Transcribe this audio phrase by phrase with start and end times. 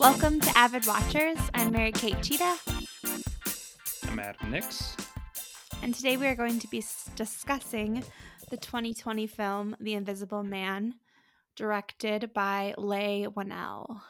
[0.00, 1.38] Welcome to Avid Watchers.
[1.54, 2.56] I'm Mary Kate Cheetah,
[4.08, 4.96] I'm Adam Nix.
[5.82, 6.84] and today we are going to be
[7.16, 8.04] discussing
[8.50, 10.94] the 2020 film The Invisible Man,
[11.56, 14.00] directed by Leigh Whannell.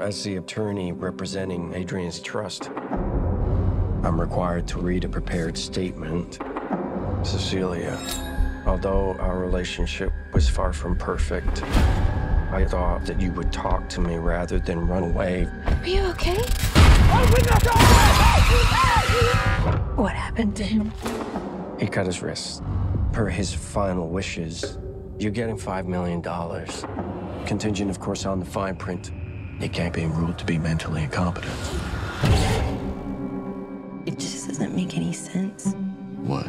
[0.00, 6.38] As the attorney representing Adrian's trust, I'm required to read a prepared statement.
[7.22, 7.98] Cecilia,
[8.66, 11.62] although our relationship was far from perfect,
[12.50, 15.48] I thought that you would talk to me rather than run away.
[15.66, 16.36] Are you okay?
[19.96, 20.92] What happened to him?
[21.80, 22.62] He cut his wrist.
[23.12, 24.78] Per his final wishes,
[25.18, 26.22] you're getting $5 million.
[27.46, 29.10] Contingent, of course, on the fine print.
[29.58, 31.52] He can't be ruled to be mentally incompetent.
[34.06, 35.74] It just doesn't make any sense.
[36.18, 36.48] What?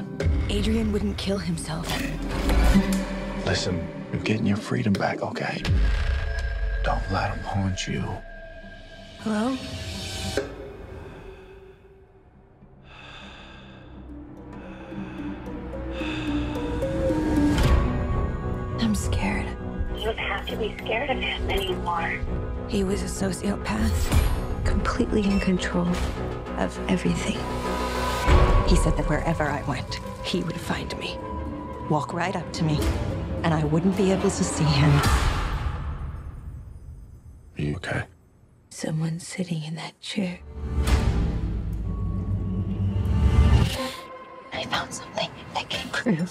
[0.49, 1.87] Adrian wouldn't kill himself.
[3.45, 5.61] Listen, you're getting your freedom back, okay?
[6.83, 8.03] Don't let him haunt you.
[9.19, 9.57] Hello?
[18.79, 19.45] I'm scared.
[19.97, 22.19] You don't have to be scared of him anymore.
[22.69, 25.87] He was a sociopath, completely in control
[26.57, 27.37] of everything.
[28.67, 31.17] He said that wherever I went, he would find me,
[31.89, 32.79] walk right up to me,
[33.47, 34.91] and I wouldn't be able to see him.
[37.57, 38.03] Are you okay?
[38.69, 40.39] Someone sitting in that chair.
[44.51, 46.29] I found something that can prove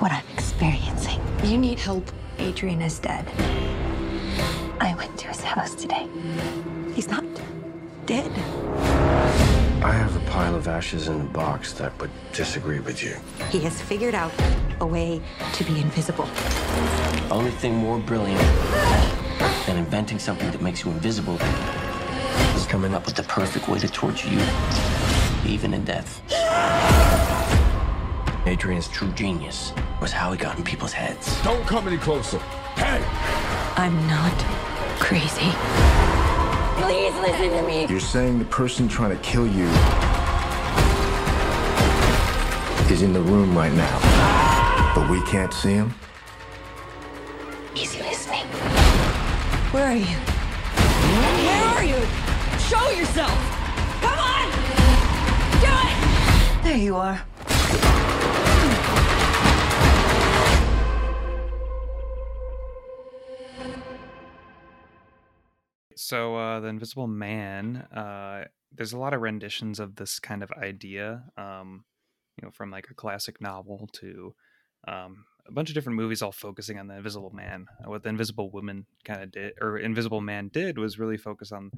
[0.00, 1.18] what I'm experiencing.
[1.44, 2.04] You need help.
[2.38, 3.24] Adrian is dead.
[4.80, 6.06] I went to his house today.
[6.94, 7.24] He's not
[8.04, 8.30] dead.
[9.84, 13.16] I have a pile of ashes in a box that would disagree with you.
[13.50, 14.30] He has figured out
[14.78, 15.20] a way
[15.54, 16.28] to be invisible.
[17.32, 18.40] Only thing more brilliant
[19.66, 21.36] than inventing something that makes you invisible
[22.54, 24.40] is coming up with the perfect way to torture you,
[25.44, 26.22] even in death.
[28.46, 31.42] Adrian's true genius was how he got in people's heads.
[31.42, 32.38] Don't come any closer.
[32.76, 33.02] Hey!
[33.76, 34.38] I'm not
[35.00, 36.11] crazy.
[36.80, 37.86] Please listen to me.
[37.86, 39.68] You're saying the person trying to kill you
[42.92, 45.94] is in the room right now, but we can't see him?
[47.74, 48.44] He's listening.
[49.72, 50.16] Where are you?
[51.46, 52.00] Where are you?
[52.58, 53.32] Show yourself!
[54.02, 54.50] Come on!
[55.60, 56.62] Do it!
[56.64, 57.22] There you are.
[66.12, 70.50] So, uh, The Invisible Man, uh, there's a lot of renditions of this kind of
[70.52, 71.86] idea, um,
[72.36, 74.34] you know, from like a classic novel to
[74.86, 77.64] um, a bunch of different movies all focusing on the Invisible Man.
[77.82, 81.50] Uh, What the Invisible Woman kind of did, or Invisible Man did, was really focus
[81.50, 81.70] on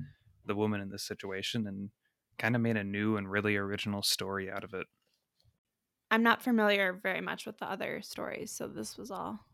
[0.45, 1.91] the woman in this situation and
[2.37, 4.89] kind of made a new and really original story out of it.
[6.11, 9.47] I'm not familiar very much with the other stories, so this was all.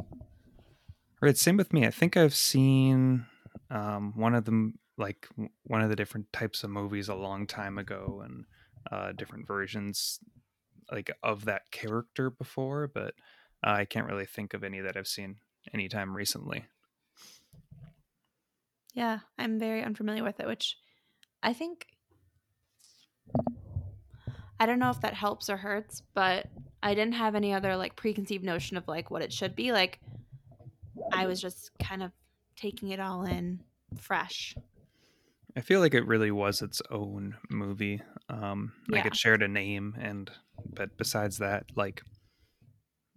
[1.21, 1.87] Right, same with me.
[1.87, 3.27] I think I've seen
[3.71, 5.29] um, one of them, like
[5.65, 8.45] one of the different types of movies, a long time ago, and
[8.91, 10.19] uh, different versions,
[10.91, 12.91] like of that character before.
[12.93, 13.15] But
[13.65, 15.37] uh, I can't really think of any that I've seen
[15.73, 16.67] anytime recently.
[18.95, 20.77] Yeah, I'm very unfamiliar with it, which
[21.43, 21.87] I think.
[24.59, 26.47] I don't know if that helps or hurts, but
[26.83, 29.73] I didn't have any other like preconceived notion of like what it should be.
[29.73, 30.01] Like,
[31.13, 32.13] I was just kind of
[32.61, 33.61] taking it all in
[33.99, 34.55] fresh.
[35.57, 38.01] I feel like it really was its own movie.
[38.29, 40.31] Um, like it shared a name, and
[40.75, 42.03] but besides that, like,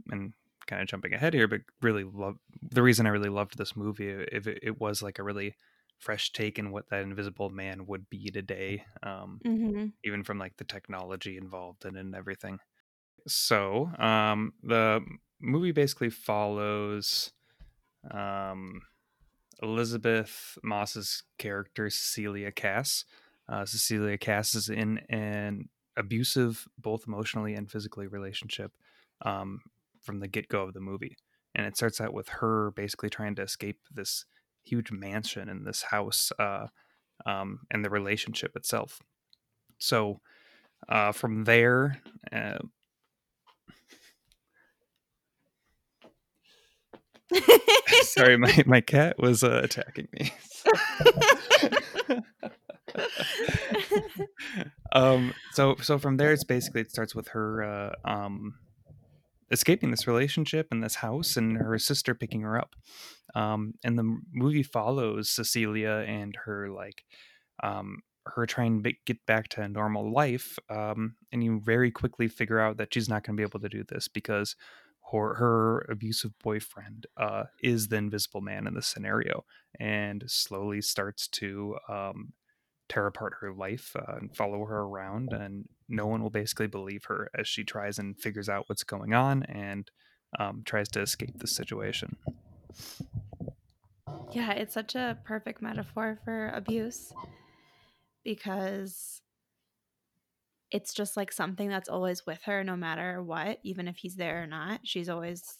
[0.09, 0.33] and
[0.65, 2.37] kind of jumping ahead here, but really love
[2.71, 4.09] the reason I really loved this movie.
[4.09, 5.55] If it, it was like a really
[5.99, 9.87] fresh take in what that Invisible Man would be today, um, Mm-hmm.
[10.03, 12.59] even from like the technology involved in it and everything.
[13.27, 15.01] So um, the
[15.39, 17.31] movie basically follows
[18.09, 18.81] um,
[19.63, 23.05] Elisabeth Moss's character Cecilia Kass.
[23.49, 28.73] Uh, Cecilia Kass is in an abusive, both emotionally and physically, relationship
[29.23, 29.61] um,
[30.01, 31.15] from the get go of the movie,
[31.55, 34.25] and it starts out with her basically trying to escape this
[34.63, 36.67] huge mansion and this house uh,
[37.25, 38.99] um, and the relationship itself.
[39.77, 40.19] So
[40.89, 42.01] uh, from there,
[48.03, 50.33] sorry, my, my cat was uh, attacking me.
[54.93, 58.53] um so so from there it's basically it starts with her uh um
[59.51, 62.75] escaping this relationship and this house and her sister picking her up
[63.35, 67.03] um, and the movie follows cecilia and her like
[67.61, 72.27] um, her trying to get back to a normal life um, and you very quickly
[72.27, 74.55] figure out that she's not going to be able to do this because
[75.11, 79.43] her, her abusive boyfriend uh, is the invisible man in the scenario
[79.79, 82.33] and slowly starts to um,
[82.89, 87.05] tear apart her life uh, and follow her around and no one will basically believe
[87.05, 89.91] her as she tries and figures out what's going on and
[90.39, 92.15] um, tries to escape the situation.
[94.31, 97.13] Yeah it's such a perfect metaphor for abuse
[98.23, 99.22] because
[100.73, 104.43] it's just like something that's always with her no matter what even if he's there
[104.43, 105.59] or not she's always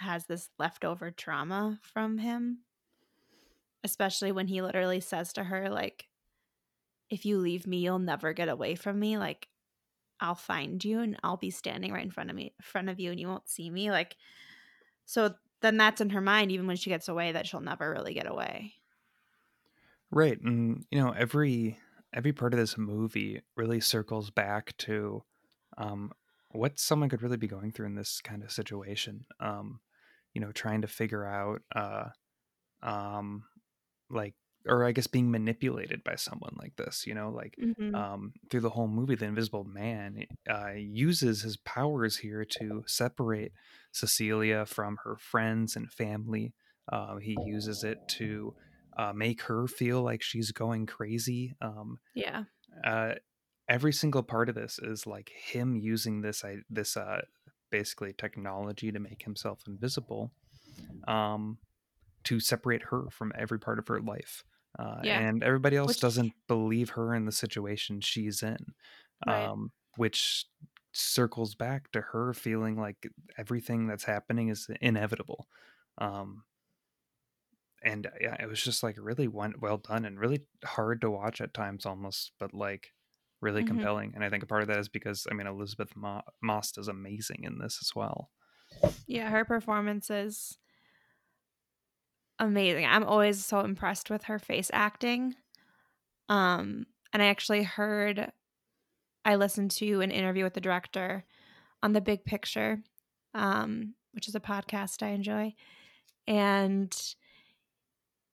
[0.00, 2.58] has this leftover trauma from him.
[3.84, 6.08] Especially when he literally says to her like
[7.10, 9.18] if you leave me you'll never get away from me.
[9.18, 9.48] Like
[10.20, 12.98] i'll find you and i'll be standing right in front of me in front of
[12.98, 13.90] you and you won't see me.
[13.90, 14.16] Like
[15.04, 18.14] so then that's in her mind even when she gets away that she'll never really
[18.14, 18.74] get away.
[20.10, 21.78] Right and you know every
[22.14, 25.22] every part of this movie really circles back to
[25.76, 26.12] um,
[26.50, 29.26] what someone could really be going through in this kind of situation.
[29.40, 29.80] Um,
[30.34, 32.08] you know, trying to figure out, uh,
[32.82, 33.44] um,
[34.10, 34.34] like,
[34.66, 37.06] or I guess being manipulated by someone like this.
[37.06, 37.94] You know, like mm-hmm.
[37.94, 43.52] um, through the whole movie, the Invisible Man uh, uses his powers here to separate
[43.92, 46.54] Cecilia from her friends and family.
[46.90, 48.54] Uh, he uses it to
[48.98, 51.54] uh, make her feel like she's going crazy.
[51.62, 52.44] Um, yeah.
[52.84, 53.14] Uh,
[53.68, 57.22] every single part of this is like him using this I, this uh,
[57.70, 60.32] basically technology to make himself invisible,
[61.06, 61.58] um,
[62.24, 64.44] to separate her from every part of her life.
[64.78, 65.20] Uh, yeah.
[65.20, 66.00] And everybody else which...
[66.00, 68.74] doesn't believe her in the situation she's in,
[69.26, 69.44] right.
[69.44, 70.44] um, which
[70.92, 75.46] circles back to her feeling like everything that's happening is inevitable.
[75.98, 76.42] Um,
[77.82, 81.40] and uh, yeah, it was just like really well done and really hard to watch
[81.40, 82.88] at times almost, but like
[83.40, 83.74] really mm-hmm.
[83.76, 84.12] compelling.
[84.14, 86.88] And I think a part of that is because I mean Elisabeth Mo- Moss is
[86.88, 88.30] amazing in this as well.
[89.06, 90.58] Yeah, her performance is
[92.38, 92.86] amazing.
[92.86, 95.34] I'm always so impressed with her face acting.
[96.28, 98.30] Um, and I actually heard,
[99.24, 101.24] I listened to an interview with the director
[101.82, 102.82] on the Big Picture,
[103.34, 105.54] um, which is a podcast I enjoy,
[106.26, 106.94] and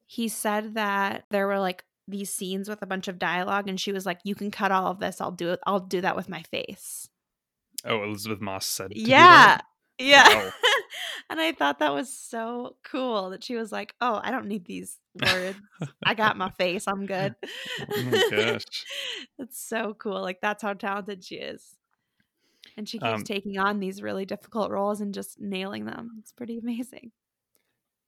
[0.06, 3.92] he said that there were like these scenes with a bunch of dialogue and she
[3.92, 5.20] was like you can cut all of this.
[5.22, 5.60] I'll do it.
[5.66, 7.10] I'll do that with my face.
[7.84, 9.60] Oh elisabeth moss said yeah.
[9.98, 10.28] yeah.
[10.28, 10.52] Wow.
[11.30, 14.66] and i thought that was so cool that she was like oh i don't need
[14.66, 15.60] these words.
[16.06, 16.88] I got my face.
[16.88, 17.36] I'm good.
[17.80, 18.64] Oh my gosh.
[19.40, 20.22] It's so cool.
[20.22, 21.76] Like that's how talented she is.
[22.78, 26.12] And she keeps um, taking on these really difficult roles and just nailing them.
[26.20, 27.12] It's pretty amazing.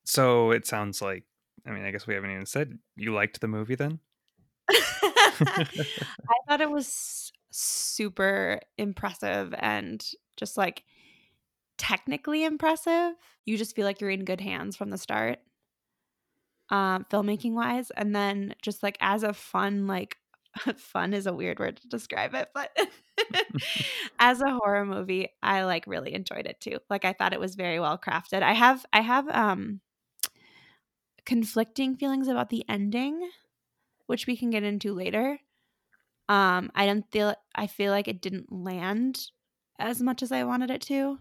[0.05, 1.23] So it sounds like
[1.67, 3.99] I mean, I guess we haven't even said you liked the movie then.
[4.69, 10.03] I thought it was super impressive and
[10.37, 10.83] just like
[11.77, 13.13] technically impressive.
[13.45, 15.39] You just feel like you're in good hands from the start,
[16.69, 17.91] um, filmmaking wise.
[17.91, 20.17] And then just like as a fun, like,
[20.77, 22.75] fun is a weird word to describe it, but
[24.19, 26.79] as a horror movie, I like really enjoyed it too.
[26.89, 28.41] Like I thought it was very well crafted.
[28.41, 29.81] I have I have um
[31.27, 33.29] conflicting feelings about the ending,
[34.05, 35.37] which we can get into later.
[36.29, 39.27] Um, I don't feel I feel like it didn't land
[39.77, 41.19] as much as I wanted it to.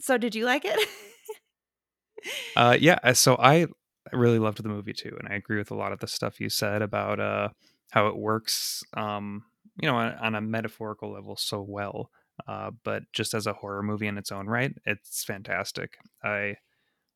[0.00, 0.88] So did you like it?
[2.56, 3.66] uh yeah, uh, so I
[4.12, 6.48] really loved the movie too and I agree with a lot of the stuff you
[6.48, 7.48] said about uh
[7.90, 9.44] how it works um
[9.80, 12.10] you know on, on a metaphorical level so well.
[12.46, 15.98] Uh but just as a horror movie in its own right, it's fantastic.
[16.22, 16.56] I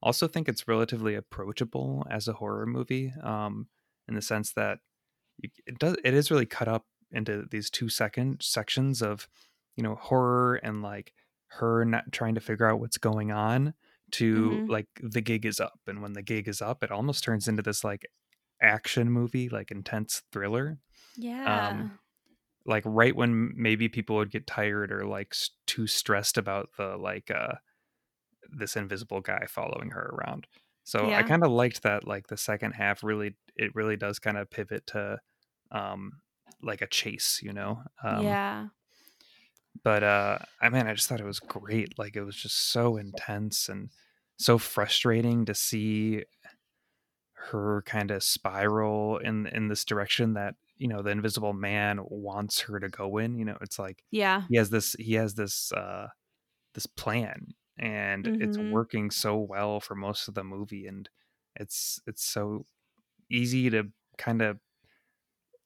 [0.03, 3.67] also think it's relatively approachable as a horror movie um,
[4.07, 4.79] in the sense that
[5.43, 9.29] it does it is really cut up into these two second sections of
[9.77, 11.13] you know horror and like
[11.49, 13.73] her not trying to figure out what's going on
[14.11, 14.67] to mm-hmm.
[14.67, 17.63] like the gig is up and when the gig is up it almost turns into
[17.63, 18.07] this like
[18.61, 20.79] action movie like intense thriller
[21.17, 21.99] yeah um,
[22.67, 25.35] like right when maybe people would get tired or like
[25.67, 27.55] too stressed about the like uh
[28.49, 30.47] this invisible guy following her around.
[30.85, 31.19] So yeah.
[31.19, 34.51] I kind of liked that like the second half really it really does kind of
[34.51, 35.19] pivot to
[35.71, 36.13] um
[36.63, 37.83] like a chase, you know.
[38.03, 38.67] Um, yeah.
[39.85, 41.99] But uh I mean I just thought it was great.
[41.99, 43.91] Like it was just so intense and
[44.39, 46.25] so frustrating to see
[47.51, 52.61] her kind of spiral in in this direction that you know the invisible man wants
[52.61, 55.73] her to go in you know it's like yeah he has this he has this
[55.73, 56.09] uh
[56.75, 58.69] this plan and it's Mhm.
[58.71, 61.09] working so well for most of the movie and
[61.57, 62.67] it's it's so
[63.31, 64.61] easy to kind of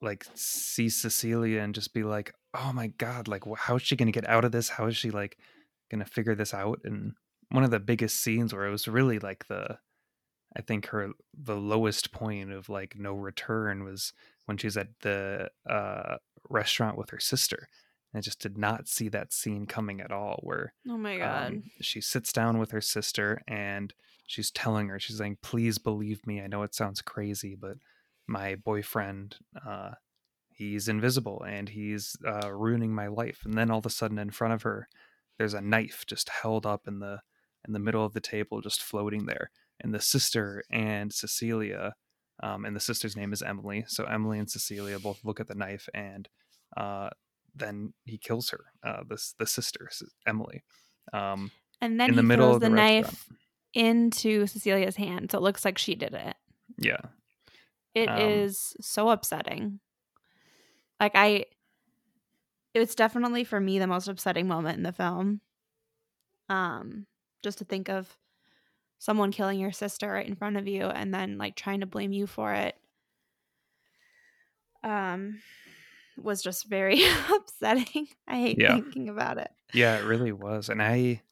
[0.01, 4.07] like see Cecilia and just be like, "Oh my god, like how is she going
[4.07, 4.69] to get out of this?
[4.69, 5.39] How is she like
[5.91, 7.15] going to figure this out?" And
[7.51, 9.79] one of the biggest scenes where it was really like the
[10.57, 14.13] I think her the lowest point of like no return was
[14.47, 16.19] when she's at the uh
[16.51, 17.69] restaurant with her sister.
[18.15, 21.47] I just did not see that scene coming at all where Oh my god.
[21.49, 23.93] um, she sits down with her sister and
[24.27, 27.77] she's telling her she's saying please believe me i know it sounds crazy but
[28.27, 29.91] my boyfriend uh,
[30.55, 33.41] he's invisible and he's uh, ruining my life.
[33.45, 34.87] And then all of a sudden in front of her
[35.39, 37.21] there's a knife just held up in the
[37.67, 39.51] in the middle of the table just floating there.
[39.81, 41.95] And the sister and cecilia
[42.43, 43.85] um, and the sister's name is emily.
[43.89, 46.29] So emily and cecilia both look at the knife and
[46.77, 47.11] uh,
[47.55, 49.89] then he kills her uh, this the sister
[50.27, 50.63] emily
[51.13, 53.39] um, and then in the middle of the, the knife restaurant.
[53.75, 56.37] into Cecilia's hand, so it looks like she did it.
[56.79, 57.01] yeah
[57.95, 59.81] It is Um, so upsetting.
[61.01, 61.47] Like I
[62.75, 65.41] it's definitely for me the most upsetting moment in the film.
[66.49, 67.07] Um
[67.43, 68.17] just to think of
[68.99, 72.13] someone killing your sister right in front of you and then like trying to blame
[72.13, 72.77] you for it.
[74.85, 75.41] Um
[76.17, 77.03] was just very
[77.33, 78.09] upsetting.
[78.27, 78.75] I hate Yeah.
[78.75, 79.51] thinking about it.
[79.73, 80.69] Yeah, it really was.
[80.69, 81.23] And I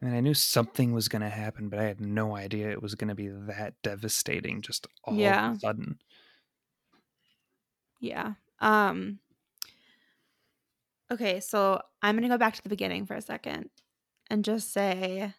[0.00, 2.94] I mean I knew something was gonna happen, but I had no idea it was
[2.94, 5.50] gonna be that devastating just all Yeah.
[5.50, 5.98] of a sudden.
[8.00, 8.34] Yeah.
[8.60, 9.20] Um
[11.10, 13.70] Okay, so I'm going to go back to the beginning for a second
[14.28, 15.32] and just say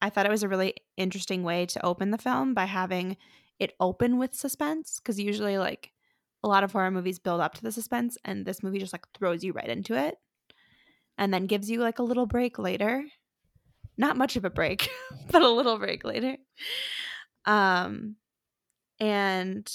[0.00, 3.16] I thought it was a really interesting way to open the film by having
[3.58, 5.90] it open with suspense cuz usually like
[6.42, 9.06] a lot of horror movies build up to the suspense and this movie just like
[9.16, 10.16] throws you right into it
[11.16, 13.04] and then gives you like a little break later.
[13.96, 14.88] Not much of a break,
[15.30, 16.36] but a little break later.
[17.44, 18.16] Um
[19.00, 19.70] and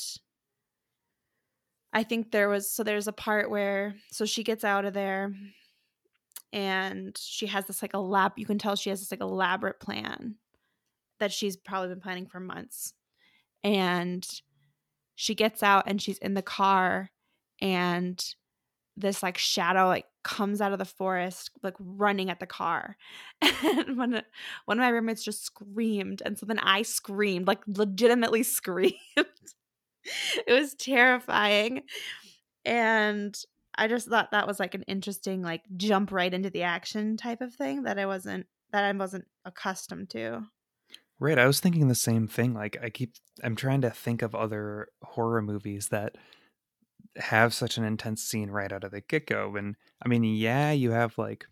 [1.92, 5.34] I think there was so there's a part where so she gets out of there
[6.52, 10.36] and she has this like elab you can tell she has this like elaborate plan
[11.20, 12.94] that she's probably been planning for months.
[13.64, 14.28] And
[15.16, 17.12] she gets out and she's in the car
[17.62, 18.24] and
[18.96, 22.96] this like shadow like comes out of the forest like running at the car.
[23.64, 24.24] And one of,
[24.66, 26.22] one of my roommates just screamed.
[26.26, 28.96] And so then i screamed like legitimately screamed.
[29.16, 31.84] It was terrifying.
[32.66, 33.38] And
[33.76, 37.42] i just thought that was like an interesting like jump right into the action type
[37.42, 40.44] of thing that i wasn't that i wasn't accustomed to
[41.20, 42.54] Right, I was thinking the same thing.
[42.54, 46.16] Like I keep I'm trying to think of other horror movies that
[47.18, 49.56] have such an intense scene right out of the get-go.
[49.56, 51.46] And I mean, yeah, you have like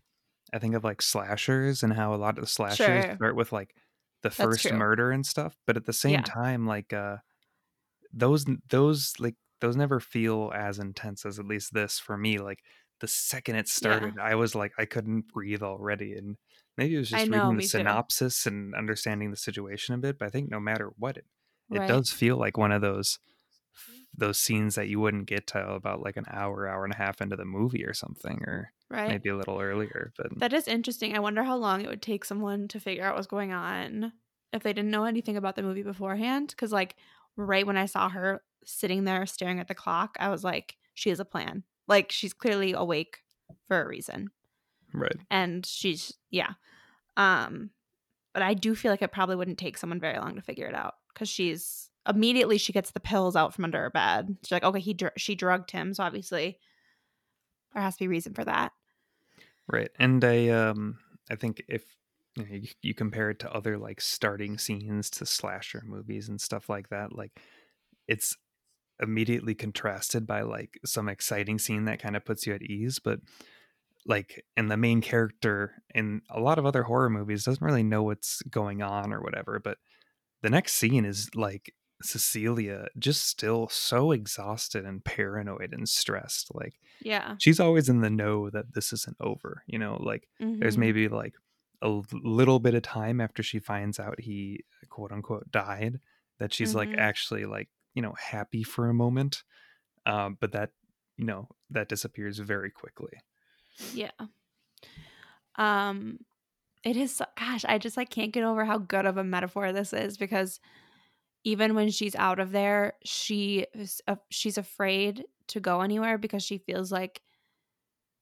[0.54, 3.18] I think of like slashers and how a lot of the slashers Sure.
[3.18, 3.76] start with like
[4.22, 4.72] the That's first true.
[4.72, 6.24] murder and stuff, but at the same Yeah.
[6.24, 7.18] time like uh
[8.12, 12.64] those those like those never feel as intense as at least this for me like
[13.00, 16.36] the second it started i was like i couldn't breathe already and
[16.76, 18.02] maybe it was just know, reading the me too.
[18.02, 21.26] synopsis and understanding the situation a bit but i think no matter what it,
[21.72, 21.86] it Right.
[21.86, 23.18] does feel like one of those
[24.16, 27.20] those scenes that you wouldn't get to about like an hour hour and a half
[27.20, 31.14] into the movie or something or right maybe a little earlier but That is interesting.
[31.14, 34.12] I wonder how long it would take someone to figure out what's going on
[34.52, 36.48] if they didn't know anything about the movie beforehand.
[36.48, 36.96] Because, like,
[37.36, 41.10] right when I saw her sitting there staring at the clock, I was like, she
[41.10, 41.64] has a plan.
[41.86, 43.22] Like, she's clearly awake
[43.68, 44.30] for a reason.
[44.92, 46.52] Right And she's, yeah.
[47.16, 47.70] Um,
[48.32, 50.74] but I do feel like it probably wouldn't take someone very long to figure it
[50.74, 54.36] out because she's immediately she gets the pills out from under her bed.
[54.42, 56.58] She's like, okay, he dr- she drugged him, so obviously
[57.72, 58.72] there has to be a reason for that.
[59.70, 59.90] Right.
[59.98, 60.98] And I um
[61.30, 61.84] I think if
[62.36, 66.40] you, know, you, you compare it to other like starting scenes to slasher movies and
[66.40, 67.38] stuff like that, like
[68.08, 68.36] it's
[69.00, 73.20] immediately contrasted by like some exciting scene that kind of puts you at ease, but
[74.06, 78.02] like and the main character in a lot of other horror movies doesn't really know
[78.02, 79.78] what's going on or whatever, but
[80.42, 86.80] the next scene is like Cecilia just still so exhausted and paranoid and stressed like
[87.00, 87.38] Yeah.
[87.38, 90.28] she's always in the know that this isn't over you know like
[90.60, 90.78] there's Mhm.
[90.78, 91.34] maybe like
[91.82, 96.00] a little bit of time after she finds out he quote unquote died
[96.38, 96.98] that she's like Mhm.
[96.98, 99.44] actually like you know happy for a moment
[100.06, 100.72] um but that
[101.18, 103.12] you know that disappears very quickly
[103.78, 104.10] Yeah.
[105.56, 106.18] Um
[106.84, 109.92] it is gosh, I just like can't get over how good of a metaphor this
[109.92, 110.60] is because
[111.44, 113.66] even when she's out of there, she
[114.08, 117.22] uh, she's afraid to go anywhere because she feels like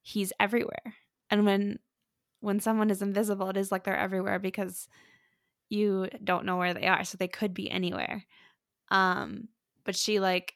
[0.02, 0.94] he's everywhere.
[1.30, 1.78] And when
[2.40, 4.88] when someone is invisible, it is like they're everywhere because
[5.70, 7.04] you don't know where they are.
[7.04, 8.24] So they could be anywhere.
[8.90, 9.48] Um,
[9.84, 10.54] but she like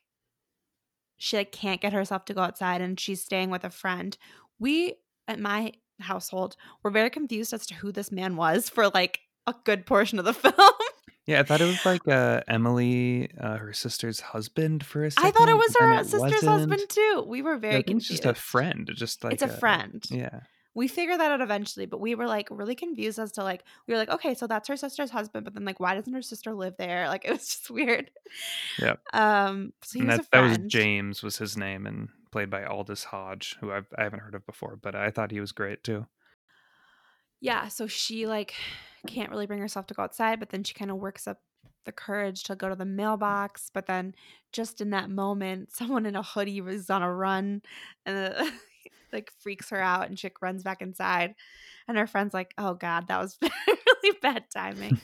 [1.16, 4.16] she like can't get herself to go outside and she's staying with a friend.
[4.58, 4.94] We
[5.28, 9.54] at my household were very confused as to who this man was for like a
[9.64, 10.54] good portion of the film.
[11.26, 15.26] Yeah, I thought it was like uh, Emily, uh, her sister's husband for a second.
[15.26, 16.46] I thought it was her it sister's wasn't.
[16.70, 17.24] husband too.
[17.26, 18.22] We were Yeah, very I think it's confused.
[18.24, 20.04] just a friend, just like it's a friend.
[20.10, 20.40] Yeah,
[20.74, 23.94] We figured that out eventually, but we were like really confused as to like we
[23.94, 26.52] were like, okay, so that's her sister's husband, but then like why doesn't her sister
[26.52, 27.08] live there?
[27.08, 28.10] Like it was just weird.
[28.80, 29.00] Yep.
[29.14, 30.70] Um so he and was that a that was.
[30.70, 34.44] James was his name, and played by Aldis Hodge, who I've, I haven't heard of
[34.44, 36.06] before, but I thought he was great too.
[37.40, 38.54] yeah so she like
[39.06, 41.38] can't really bring herself to go outside but then she kind of works up
[41.84, 44.14] the courage to go to the mailbox but then
[44.50, 47.62] just in that moment someone in a hoodie was on a run
[48.06, 48.34] and
[49.12, 51.34] like freaks her out and she runs back inside
[51.86, 54.98] and her friend's like oh god that was really bad timing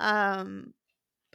[0.00, 0.72] um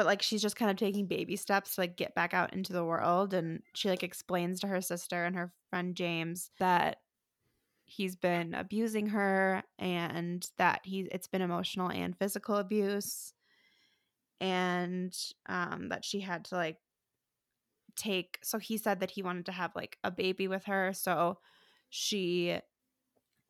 [0.03, 2.73] but like she's just kind of taking baby steps to like get back out into
[2.73, 6.97] the world and she like explains to her sister and her friend James that
[7.85, 13.31] he's been abusing her and that he it's been emotional and physical abuse
[14.41, 15.15] and
[15.47, 16.79] um that she had to like
[17.95, 21.37] take so he said that he wanted to have like a baby with her so
[21.89, 22.57] she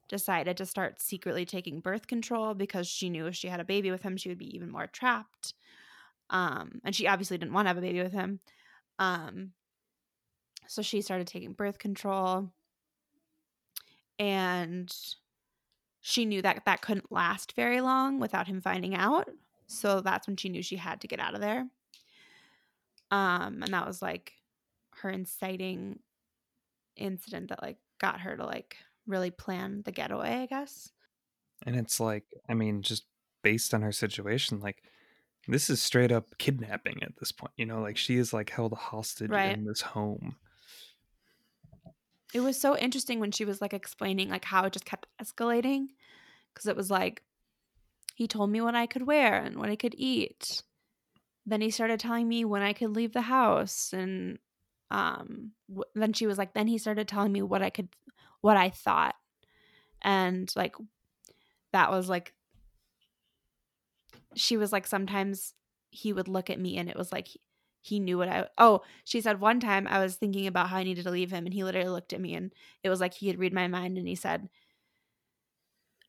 [0.07, 3.89] decided to start secretly taking birth control because she knew if she had a baby
[3.89, 5.55] with him she would be even more trapped
[6.29, 8.39] um and she obviously didn't want to have a baby with him
[8.99, 9.51] um
[10.67, 12.49] so she started taking birth control
[14.19, 14.95] and
[16.01, 19.29] she knew that that couldn't last very long without him finding out
[19.67, 21.67] so that's when she knew she had to get out of there
[23.11, 24.33] um and that was like
[24.95, 25.99] her inciting
[26.95, 28.77] incident that like got her to like
[29.07, 30.91] really plan the getaway i guess.
[31.65, 33.05] And it's like, I mean, just
[33.41, 34.83] based on her situation, like
[35.47, 37.51] this is straight up kidnapping at this point.
[37.57, 39.55] You know, like she is like held hostage Right.
[39.57, 40.35] in this home.
[42.33, 45.87] it was so interesting when she was like explaining like how it just kept escalating
[46.53, 47.21] because it was like
[48.15, 50.63] he told me what i could wear and what i could eat
[51.45, 54.39] then he started telling me when i could leave the house and
[54.89, 57.89] um w- then she was like then he started telling me what i could
[58.41, 59.15] what i thought
[60.01, 60.75] and like
[61.71, 62.33] that was like
[64.35, 65.53] she was like sometimes
[65.89, 67.27] he would look at me and it was like
[67.81, 70.83] he, knew what I oh she said one time I was thinking about how I
[70.83, 73.27] needed to leave him and he literally looked at me and it was like he
[73.27, 74.49] had read my mind and he said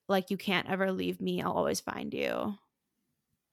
[0.08, 2.54] like you can't ever leave me I'll always find you.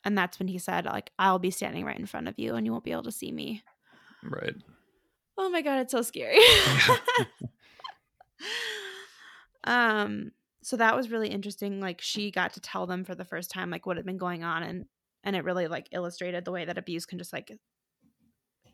[0.04, 2.66] And that's when he said like I'll be standing right in front of you and
[2.66, 3.64] you won't be able to see me.
[4.24, 4.56] Right.
[5.38, 6.40] oh my god it's so scary.
[9.64, 10.32] Um
[10.64, 13.70] so that was really interesting like she got to tell them for the first time
[13.70, 14.86] like what had been going on and
[15.24, 17.52] and it really like illustrated the way that abuse can just like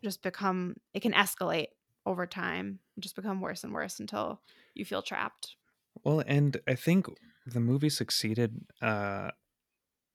[0.04, 1.67] just become it can escalate
[2.06, 4.41] over time just become worse and worse until
[4.73, 5.56] you feel trapped.
[6.04, 7.08] Well, and I think
[7.45, 9.32] the movie succeeded uh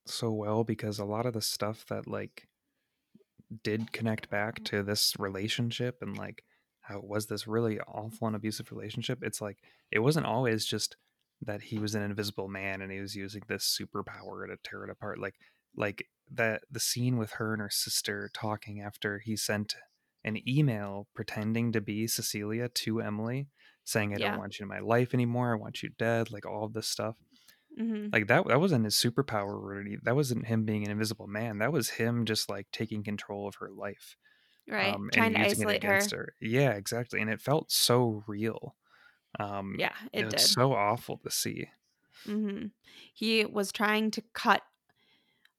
[0.07, 2.49] so well because a lot of the stuff that like
[3.63, 6.43] did connect back to this relationship and like
[6.81, 9.59] how it was this really awful and abusive relationship, it's like
[9.91, 10.97] it wasn't always just
[11.43, 14.91] that he was an invisible man and he was using this superpower to tear it
[14.91, 15.19] apart.
[15.19, 15.37] Like
[15.77, 19.75] like that the scene with her and her sister talking after he sent
[20.25, 23.49] an email pretending to be Cecilia to Emily
[23.85, 24.19] saying I Yeah.
[24.19, 25.53] don't want you in my life anymore.
[25.53, 26.31] I want you dead.
[26.31, 27.17] Like all of this stuff.
[27.77, 29.97] hmm Like that that wasn't his superpower really.
[30.03, 31.59] That wasn't him being an invisible man.
[31.59, 34.17] That was him just like taking control of her life.
[34.67, 36.35] right um, trying to and using it isolate her her.
[36.41, 37.21] Yeah, exactly.
[37.23, 38.77] And it felt so real.
[39.39, 41.71] Um yeah it did so awful to see.
[42.25, 42.67] hmm
[43.15, 44.63] He was trying to cut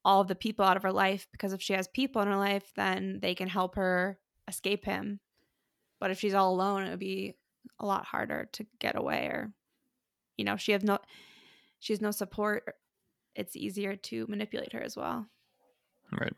[0.05, 2.35] all of the people out of her life because if she has people in her
[2.37, 5.19] life, then they can help her escape him.
[5.99, 7.35] But if she's all alone, it would be
[7.79, 9.53] a lot harder to get away or
[10.37, 10.99] you know, she has no
[11.79, 12.75] she has no support.
[13.35, 15.27] It's easier to manipulate her as well.
[16.11, 16.33] Right.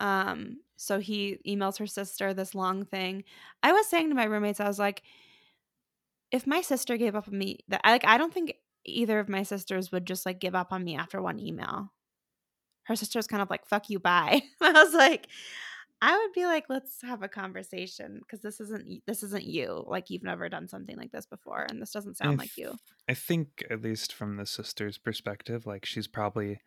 [0.00, 3.24] Um, so he emails her sister this long thing.
[3.62, 5.02] I was saying to my roommates, I was like,
[6.36, 9.42] if my sister gave up on me, that like I don't think either of my
[9.42, 11.92] sisters would just like give up on me after one email.
[12.84, 14.42] Her sister's kind of like, fuck you, bye.
[14.60, 15.26] I was like,
[16.00, 19.84] I would be like, let's have a conversation because this isn't this isn't you.
[19.86, 22.74] Like you've never done something like this before, and this doesn't sound I like you.
[23.08, 26.60] I think at least from the sister's perspective, like she's probably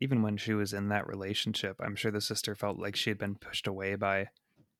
[0.00, 3.18] even when she was in that relationship, I'm sure the sister felt like she had
[3.18, 4.28] been pushed away by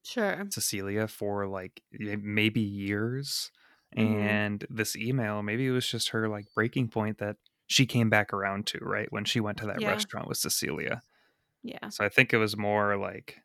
[0.04, 0.46] Sure.
[0.50, 3.50] Cecilia for like maybe years.
[3.96, 4.38] Mhm.
[4.38, 7.36] And this email, maybe it was just her like breaking point that
[7.68, 9.10] she came back around to, right?
[9.12, 9.84] When she went to that Yeah.
[9.84, 11.02] restaurant with Cecilia.
[11.62, 11.90] Yeah.
[11.90, 13.38] So I think it was more like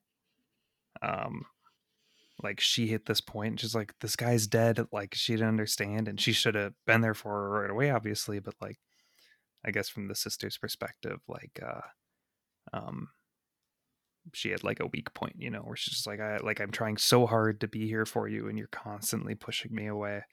[1.01, 1.45] um
[2.43, 6.07] like she hit this point and she's like, This guy's dead, like she didn't understand
[6.07, 8.79] and she should have been there for her right away, obviously, but like
[9.65, 11.81] I guess from the sister's perspective, like uh
[12.73, 13.09] um
[14.31, 16.71] she had like a weak point, you know, where she's just like I like I'm
[16.71, 20.23] trying so hard to be here for you and you're constantly pushing me away.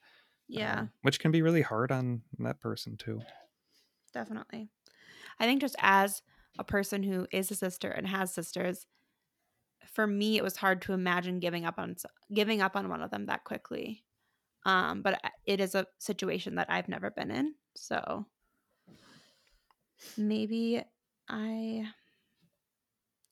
[0.47, 0.81] Yeah.
[0.81, 3.21] um, which can be really hard on that person too.
[4.13, 4.69] Definitely.
[5.39, 6.21] I think just as
[6.59, 8.85] a person who is a sister and has sisters,
[9.93, 11.95] for me it was hard to imagine giving up on
[12.33, 14.03] giving up on one of them that quickly.
[14.65, 18.27] Um, but it is a situation that I've never been in, so
[20.17, 20.83] maybe
[21.27, 21.87] I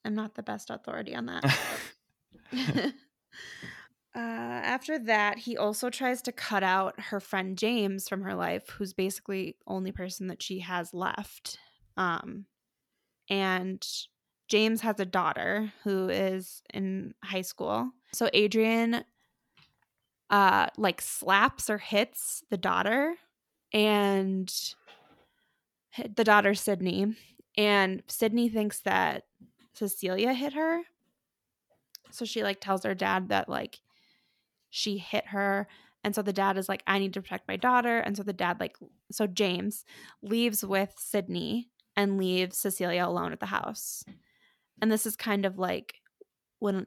[0.06, 1.44] am not the best authority on that.
[4.16, 8.70] uh, after that, he also tries to cut out her friend James from her life,
[8.70, 11.58] who's basically only person that she has left.
[11.98, 12.46] Um,
[13.30, 13.86] and
[14.48, 17.92] James has a daughter who is in high school.
[18.14, 19.04] So Adrian,
[20.30, 23.16] uh, like slaps or hits the daughter,
[23.72, 24.52] and
[26.16, 27.16] the daughter Sydney,
[27.58, 29.26] and Sydney thinks that
[29.80, 30.82] Cecilia hit her.
[32.12, 33.80] So she like tells her dad that like
[34.70, 35.68] she hit her.
[36.04, 38.00] And so the dad is like i need to protect my daughter.
[38.00, 38.76] And so the dad like
[39.10, 39.86] so james
[40.22, 44.04] leaves with sydney and leaves cecilia alone at the house.
[44.82, 45.96] And this is kind of like
[46.60, 46.86] when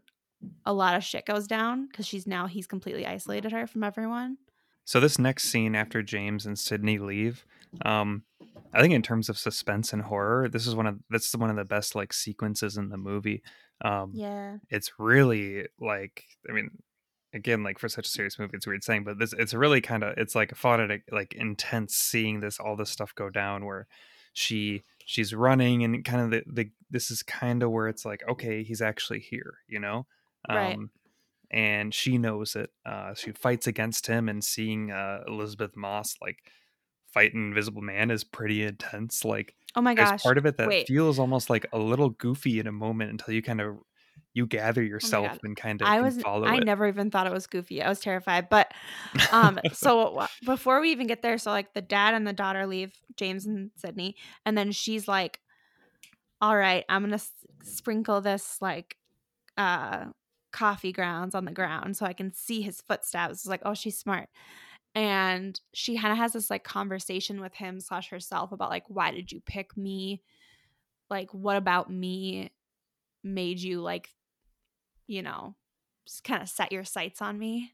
[0.66, 4.36] a lot of shit goes down because she's now he's completely isolated her from everyone.
[4.84, 7.46] So this next scene after James and Sydney leave,
[7.84, 8.24] um,
[8.74, 11.56] I think in terms of suspense and horror, this is one of that's one of
[11.56, 13.42] the best like sequences in the movie.
[13.84, 16.70] Um, yeah it's really like I mean,
[17.32, 20.02] again, like for such a serious movie, it's weird saying, but this it's really kind
[20.04, 23.86] of it's like a phonetic, like intense seeing this all this stuff go down where
[24.32, 28.22] she she's running and kind of the, the this is kind of where it's like
[28.28, 30.06] okay he's actually here you know
[30.48, 30.74] Right.
[30.76, 30.90] Um,
[31.50, 36.38] and she knows it uh she fights against him and seeing uh elisabeth moss like
[37.12, 40.56] fight an invisible man is pretty intense like oh my there's gosh part of it
[40.56, 43.76] that wait feels almost like a little goofy in a moment until you kind of
[44.34, 46.64] you gather yourself Oh and kind of I was follow I it.
[46.64, 47.82] never even thought it was goofy.
[47.82, 48.48] I was terrified.
[48.48, 48.72] But
[49.30, 52.92] um so before we even get there, so like the dad and the daughter leave
[53.16, 55.40] James and Sydney and then she's like
[56.40, 58.96] all right, I'm going to s- sprinkle this like
[59.56, 60.06] uh
[60.52, 63.34] coffee grounds on the ground so I can see his footsteps.
[63.34, 64.28] It's like, oh, she's smart.
[64.94, 69.10] And she kind of has this like conversation with him slash herself about like, why
[69.10, 70.22] did you pick me?
[71.08, 72.52] Like, what about me
[73.24, 74.10] made you like,
[75.06, 75.54] you know,
[76.06, 77.72] just kind of set your sights on me?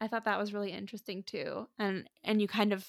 [0.00, 1.68] I thought that was really interesting too.
[1.78, 2.86] And and you kind of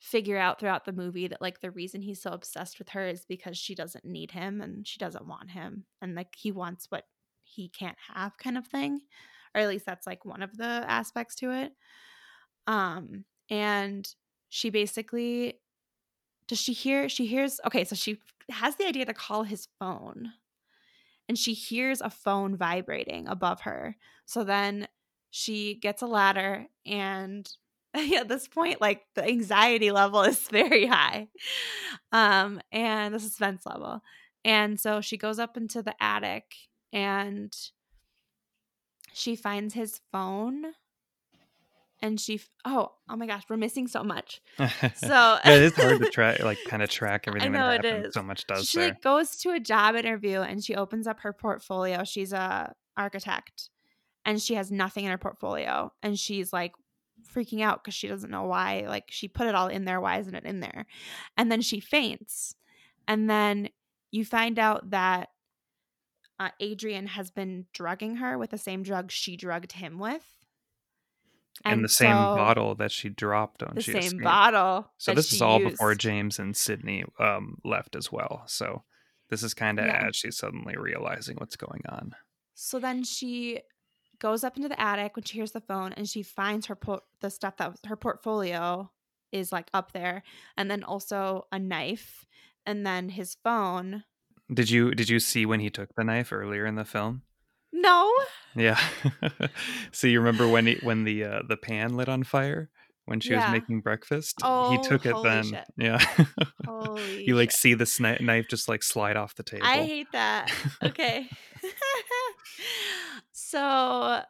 [0.00, 3.24] figure out throughout the movie that like the reason he's so obsessed with her is
[3.24, 7.04] because she doesn't need him and she doesn't want him and like he wants what
[7.42, 9.00] he can't have kind of thing
[9.54, 11.72] or at least that's like one of the aspects to it
[12.68, 14.14] um and
[14.48, 15.54] she basically
[16.46, 20.32] does she hear she hears okay so she has the idea to call his phone.
[21.28, 23.96] And she hears a phone vibrating above her.
[24.24, 24.88] So then
[25.30, 27.48] she gets a ladder and
[27.94, 31.28] at this point like the anxiety level is very high.
[32.12, 34.00] Um and the suspense level.
[34.44, 36.44] And so she goes up into the attic
[36.92, 37.54] and
[39.12, 40.64] she finds his phone
[42.00, 45.98] and she f- oh oh my gosh we're missing so much so yeah, it's hard
[46.00, 48.06] to track, like, kind of track everything I know that it happens.
[48.08, 48.14] is.
[48.14, 48.88] So much does she there.
[48.88, 53.70] like goes to a job interview and she opens up her portfolio she's a architect
[54.24, 56.72] and she has nothing in her portfolio and she's like
[57.34, 60.18] freaking out because she doesn't know why like she put it all in there why
[60.18, 60.86] isn't it in there
[61.36, 62.54] and then she faints
[63.06, 63.68] and then
[64.10, 65.30] you find out that
[66.38, 70.22] uh, adrian has been drugging her with the same drug she drugged him with
[71.64, 74.24] and, the same so- bottle that she dropped on the she same escaped.
[74.24, 75.94] bottle So this is all before.
[75.94, 78.42] James and Sydney um, left as well.
[78.46, 78.84] So
[79.30, 80.06] this is kind of Yeah.
[80.08, 82.14] as she's suddenly realizing what's going on.
[82.54, 83.60] So then she
[84.18, 87.02] goes up into the attic when she hears the phone and she finds her po-
[87.20, 88.90] the stuff that was her portfolio
[89.30, 90.22] is like up there
[90.56, 92.24] and then also a knife
[92.66, 94.02] and then his phone.
[94.52, 97.22] Did you did you see when he took the knife earlier in the film?
[97.80, 98.12] No.
[98.56, 98.78] Yeah.
[99.92, 102.70] so you remember when he, when the uh, the pan lit on fire
[103.04, 103.44] when she Yeah.
[103.44, 104.36] was making breakfast?
[104.42, 105.44] Oh, he took it then.
[105.44, 105.64] shit.
[105.76, 105.98] Yeah.
[106.66, 107.58] Holy you like shit.
[107.60, 109.64] see the sni- knife just like slide off the table.
[109.66, 110.50] I hate that.
[110.82, 111.28] Okay.
[113.32, 114.22] so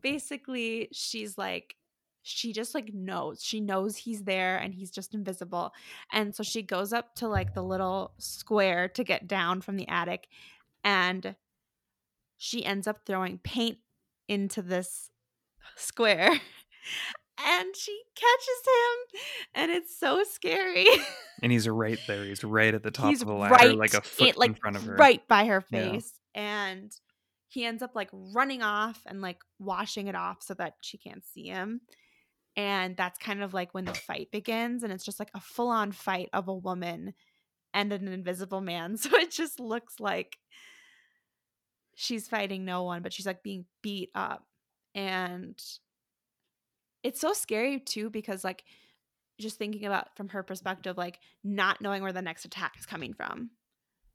[0.00, 1.74] basically she's like
[2.24, 3.42] she just like knows.
[3.42, 5.72] She knows he's there and he's just invisible.
[6.12, 9.88] And so she goes up to like the little square to get down from the
[9.88, 10.28] attic
[10.84, 11.34] and
[12.44, 13.78] she ends up throwing paint
[14.28, 15.10] into this
[15.76, 16.40] square.
[17.44, 19.20] And she catches him,
[19.54, 20.84] and it's so scary.
[21.42, 22.24] And he's right there.
[22.24, 24.50] He's right at the top He's of the ladder, right like a foot it, like
[24.50, 24.94] in front of her.
[24.94, 25.92] right by her Yeah.
[25.92, 26.92] face and
[27.48, 31.24] he ends up like running off and like washing it off so that she can't
[31.24, 31.80] see him
[32.54, 35.90] and that's kind of like when the fight begins and it's just like a full-on
[35.92, 37.14] fight of a woman
[37.74, 40.36] and an invisible man so it just looks like
[41.94, 44.46] she's fighting no one but she's like being beat up
[44.94, 45.62] and
[47.02, 48.64] it's so scary too because like
[49.38, 53.12] just thinking about from her perspective like not knowing where the next attack is coming
[53.12, 53.50] from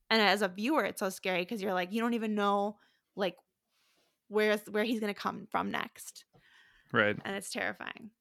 [0.10, 2.78] and as a viewer it's so scary because you're like you don't even know
[3.16, 3.36] like
[4.30, 6.24] where's where he's gonna come from next
[6.94, 7.18] Right.
[7.26, 8.12] and it's terrifying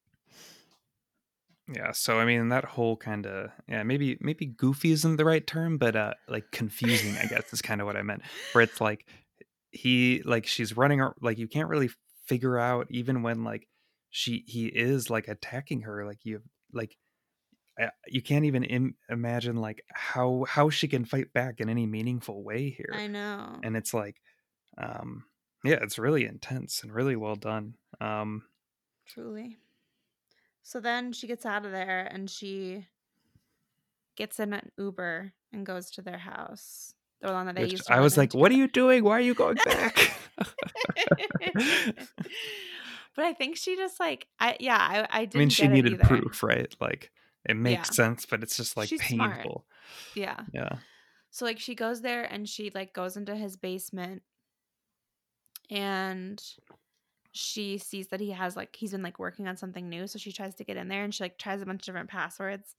[1.69, 1.93] Yeah.
[1.93, 5.79] So I mean, that whole kind of yeah, maybe maybe goofy isn't the right term,
[5.79, 8.23] but uh, like confusing, I guess is kind of what I meant.
[8.53, 9.07] Where it's like
[9.77, 11.91] he like she's running like you can't really
[12.27, 13.69] figure out even when like
[14.11, 16.41] she he is like attacking her like you
[16.73, 16.97] like
[18.07, 22.43] you can't even Im- imagine like how how she can fight back in any meaningful
[22.43, 22.93] way here.
[22.93, 23.59] I know.
[23.63, 24.17] And it's like
[24.79, 25.25] um
[25.65, 28.43] yeah it's really intense and really well done um
[29.07, 29.59] truly.
[30.63, 32.87] So then she gets out of there and she
[34.17, 37.87] gets in an uber and goes to their house the one that they which used
[37.87, 40.13] to i was like what are you doing why are you going back
[43.17, 45.99] but I think she just like I yeah I I didn't I mean, she needed
[46.01, 46.75] proof, right?
[46.81, 47.11] Like
[47.49, 47.93] it makes Yeah.
[47.95, 49.37] sense, but it's just like She's smart.
[49.37, 49.65] painful.
[50.15, 50.41] Yeah.
[50.53, 50.77] Yeah.
[51.31, 54.23] So like she goes there and she like goes into his basement
[55.71, 56.43] and
[57.33, 60.33] she sees that he has like he's been like working on something new so she
[60.33, 62.75] tries to get in there and she like tries a bunch of different passwords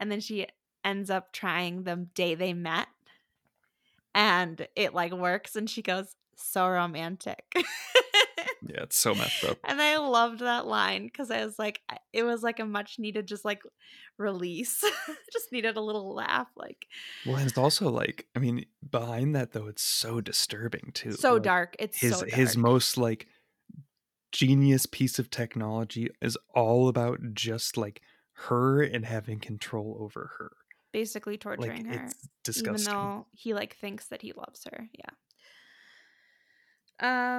[0.00, 0.46] and then she
[0.84, 2.86] ends up trying the day they met
[4.18, 7.44] and it like works and she goes so romantic
[8.66, 9.56] Yeah, it's so messed up.
[9.64, 11.80] and i loved that line because i was like
[12.12, 13.62] it was like a much needed just like
[14.18, 14.82] release
[15.32, 16.86] just needed a little laugh like
[17.24, 21.12] Well, and it's also like, I mean, behind that though, it's so disturbing too.
[21.12, 22.32] so Like, dark it's His so dark.
[22.32, 23.28] his most like
[24.32, 28.02] genius piece of technology is all about just like
[28.48, 30.52] her and having control over her.
[30.92, 32.92] Basically Like torturing her it's disgusting.
[32.92, 35.10] even though he like thinks that he loves her yeah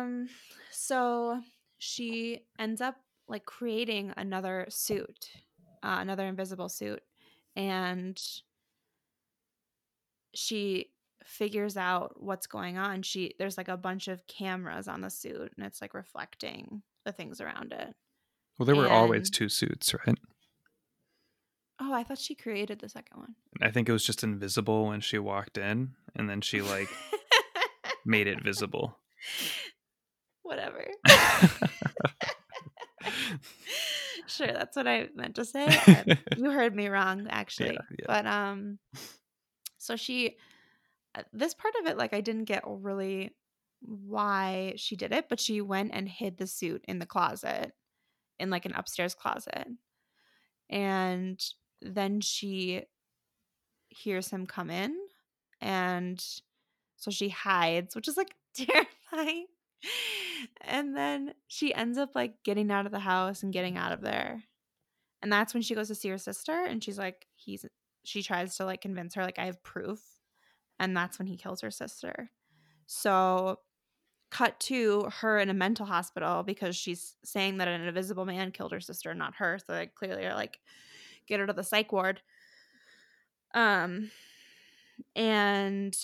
[0.02, 0.30] um
[0.72, 1.42] so
[1.78, 2.96] she ends up
[3.28, 5.30] like creating another suit
[5.84, 7.02] uh, another invisible suit
[7.56, 8.22] and
[10.34, 10.92] she
[11.24, 15.52] figures out what's going on she there's like a bunch of cameras on the suit
[15.58, 17.96] and it's like reflecting the things around it
[18.58, 20.18] well, there were always two suits, right?
[21.80, 25.02] Oh i thought she created the second one I think it was just invisible when
[25.02, 26.88] she walked in, and then she like
[28.06, 28.98] made it visible.
[30.44, 30.86] whatever
[34.28, 35.68] sure that's what i meant to say
[36.38, 38.06] you heard me wrong actually yeah.
[38.06, 38.80] but um
[39.78, 40.38] so she
[41.15, 43.32] uh, this part of it like i didn't get really
[43.82, 47.72] why she did it but she went and hid the suit in the closet
[48.39, 49.68] in like an upstairs closet
[50.70, 51.39] and
[51.82, 52.84] then she
[53.89, 54.96] hears him come in
[55.62, 56.24] and
[56.96, 59.48] so she hides which is like terrifying.
[60.62, 64.02] And then she ends up like getting out of the house and getting out of
[64.02, 64.44] there.
[65.22, 67.65] And that's when she goes to see her sister and she's like he's
[68.06, 70.02] she tries to like convince her like i have proof.
[70.80, 72.32] And that's when he kills her sister.
[72.86, 73.60] So
[74.32, 78.72] cut to her in a mental hospital because she's saying that an invisible man killed
[78.72, 79.60] her sister not her.
[79.60, 80.60] So they clearly are like
[81.30, 82.22] get her to the psych ward
[83.54, 84.12] um
[85.15, 85.96] and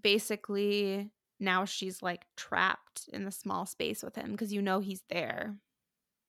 [0.00, 5.02] basically now she's like trapped in the small space with him because you know he's
[5.10, 5.56] there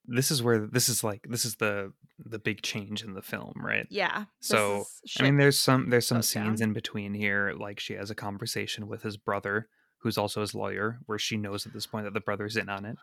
[0.06, 3.54] this is where this is like this is the the big change in the film,
[3.56, 3.86] right?
[3.90, 4.86] yeah So,
[5.20, 6.70] I mean, there's some there's some scenes down.
[6.70, 9.68] in between here, like she has a conversation with his brother,
[10.00, 12.86] who's also his lawyer, where she knows at this point that the brother's in on
[12.86, 12.98] it.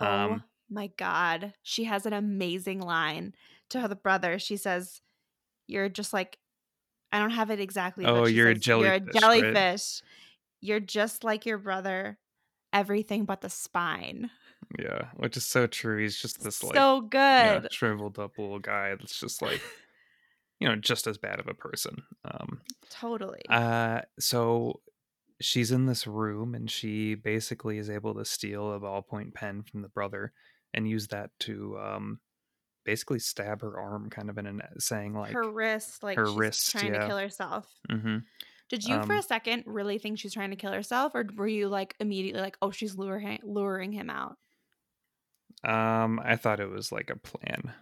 [0.00, 3.34] oh Um, my god she has an amazing line
[3.68, 5.00] to her brother she says
[5.66, 6.38] you're just like
[7.12, 10.02] i don't have it exactly Oh, you're a says, you're a jellyfish, right?"
[10.60, 12.18] you're just like your brother
[12.72, 14.30] everything but the spine
[14.78, 16.02] yeah, which is so true.
[16.02, 19.60] He's just this like so good yeah, shriveled up little guy that's just like
[20.60, 22.02] you know just as bad of a person.
[22.24, 24.80] Um, totally Uh, so
[25.40, 29.82] she's in this room and she basically is able to steal a ballpoint pen from
[29.82, 30.32] the brother
[30.76, 32.20] and use that to um,
[32.84, 36.36] basically stab her arm, kind of in an saying like her wrist, like her she's
[36.36, 37.00] wrist, trying yeah.
[37.00, 37.68] to kill herself.
[37.90, 38.18] hmm
[38.68, 41.48] Did you, for Um, a second, really think she's trying to kill herself, or were
[41.48, 44.36] you like immediately like, "Oh, she's luring luring him out"?
[45.64, 47.72] Um, I thought it was like a plan,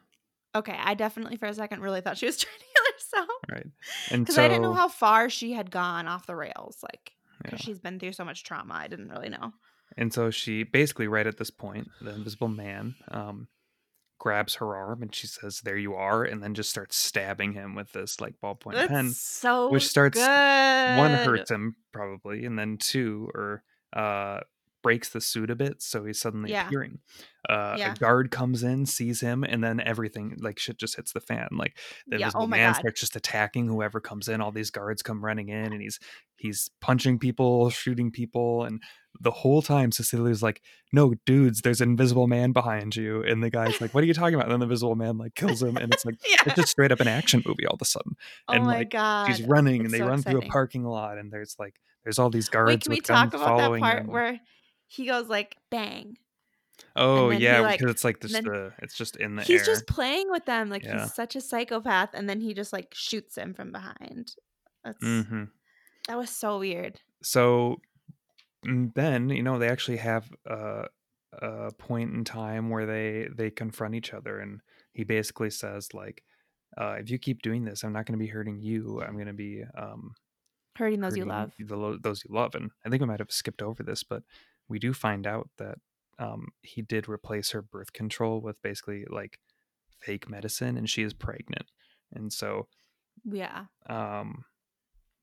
[0.54, 3.66] Okay, I definitely for a second really thought she was trying to kill herself right?
[4.10, 7.12] And because so I didn't know how far she had gone off the rails, like
[7.42, 7.64] because yeah.
[7.64, 8.74] she's been through so much trauma.
[8.74, 9.52] I didn't really know.
[9.96, 13.48] And so she basically, right at this point, the invisible man um,
[14.18, 17.74] grabs her arm and she says, "There you are," and then just starts stabbing him
[17.74, 20.98] with this like ballpoint That's pen, so which starts good.
[20.98, 24.40] one hurts him probably, and then two or uh,
[24.84, 26.66] breaks the suit a bit, so he's suddenly Yeah.
[26.68, 27.00] appearing.
[27.48, 27.92] Uh, Yeah.
[27.92, 31.48] A guard comes in, sees him, and then everything like shit just hits the fan.
[31.50, 32.78] Like the Yeah, oh man God.
[32.80, 34.40] starts just attacking whoever comes in.
[34.40, 35.98] All these guards come running in, and he's
[36.36, 38.80] he's punching people, shooting people, and
[39.20, 40.60] the whole time Cecilia's like,
[40.92, 44.14] "No, dudes, there's an invisible man behind you," and the guy's like, "What are you
[44.14, 46.36] talking about?" And then the invisible man like kills him, and it's like Yeah.
[46.46, 48.16] it's just straight up an action movie all of a sudden.
[48.48, 49.26] oh and, my like, god.
[49.28, 52.18] She's running, It's and they so run through a parking lot, and there's like there's
[52.18, 54.06] all these guards Wait, can we talk about that part them.
[54.12, 54.40] where
[54.94, 56.16] he goes like bang?
[56.96, 59.66] oh yeah, like- because it's like this the it's just in the He's air.
[59.66, 61.02] just playing with them like Yeah.
[61.04, 64.34] he's such a psychopath, and then he just like shoots him from behind.
[64.84, 65.44] That's hmm
[66.08, 67.00] that was so weird.
[67.22, 67.80] so
[68.66, 70.84] mm, then you know they actually have a,
[71.32, 74.60] a point in time where they they confront each other and
[74.92, 76.22] he basically says like
[76.76, 79.26] uh, if you keep doing this i'm not going to be hurting you i'm going
[79.26, 80.14] to be um
[80.76, 81.52] Hurting those you love.
[81.58, 84.22] the those you love and i think we might have skipped over this but
[84.68, 85.78] we do find out that
[86.18, 89.38] um he did replace her birth control with basically like
[90.00, 91.66] fake medicine and she is pregnant
[92.12, 92.68] and so
[93.24, 93.64] Yeah.
[93.88, 94.44] um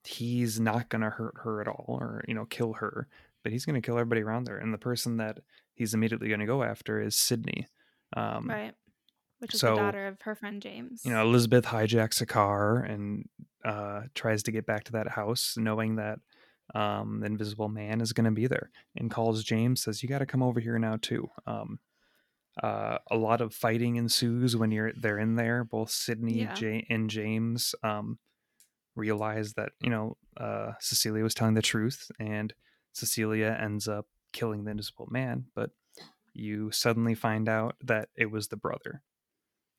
[0.03, 3.07] he's not going to hurt her at all or you know kill her
[3.43, 5.39] but he's going to kill everybody around there and the person that
[5.75, 7.67] he's immediately going to go after is sydney
[8.15, 8.73] um right.
[9.39, 11.01] Which is so, the daughter of her friend James.
[11.05, 13.27] you know elisabeth hijacks a car and
[13.63, 16.19] uh tries to get back to that house knowing that
[16.75, 20.19] um the invisible man is going to be there and calls james says you got
[20.19, 21.79] to come over here now too um
[22.61, 25.63] uh, a lot of fighting ensues when you're they're in there.
[25.63, 26.53] Both Sydney Yeah.
[26.59, 28.19] Ja- and James um,
[28.93, 32.53] realize that you know uh, Cecilia was telling the truth, and
[32.91, 35.45] Cecilia ends up killing the invisible man.
[35.55, 35.69] But
[36.33, 39.01] you suddenly find out that it was the brother.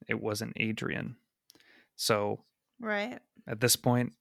[0.09, 1.16] It wasn't Adrian.
[1.94, 2.42] So
[2.81, 3.18] right.
[3.46, 4.14] at this point,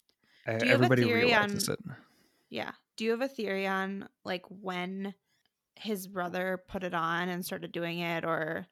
[0.46, 1.80] Do you have a everybody realizes on- it.
[2.52, 2.72] Yeah.
[2.98, 5.16] Do you have a theory on like when
[5.76, 8.68] his brother put it on and started doing it or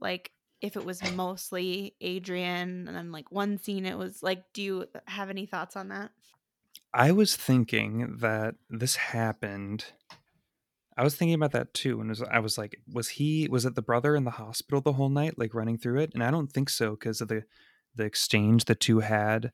[0.00, 0.30] like
[0.62, 4.86] if it was mostly Adrian and then like one scene it was like do you
[5.06, 6.12] have any thoughts on that?
[6.94, 9.84] I was thinking that this happened.
[10.96, 13.48] I was thinking about that too, and was, I was like, was he?
[13.50, 16.12] Was it the brother in the hospital the whole night, like running through it?
[16.14, 17.44] And I don't think so because of the
[17.94, 19.52] the exchange the two had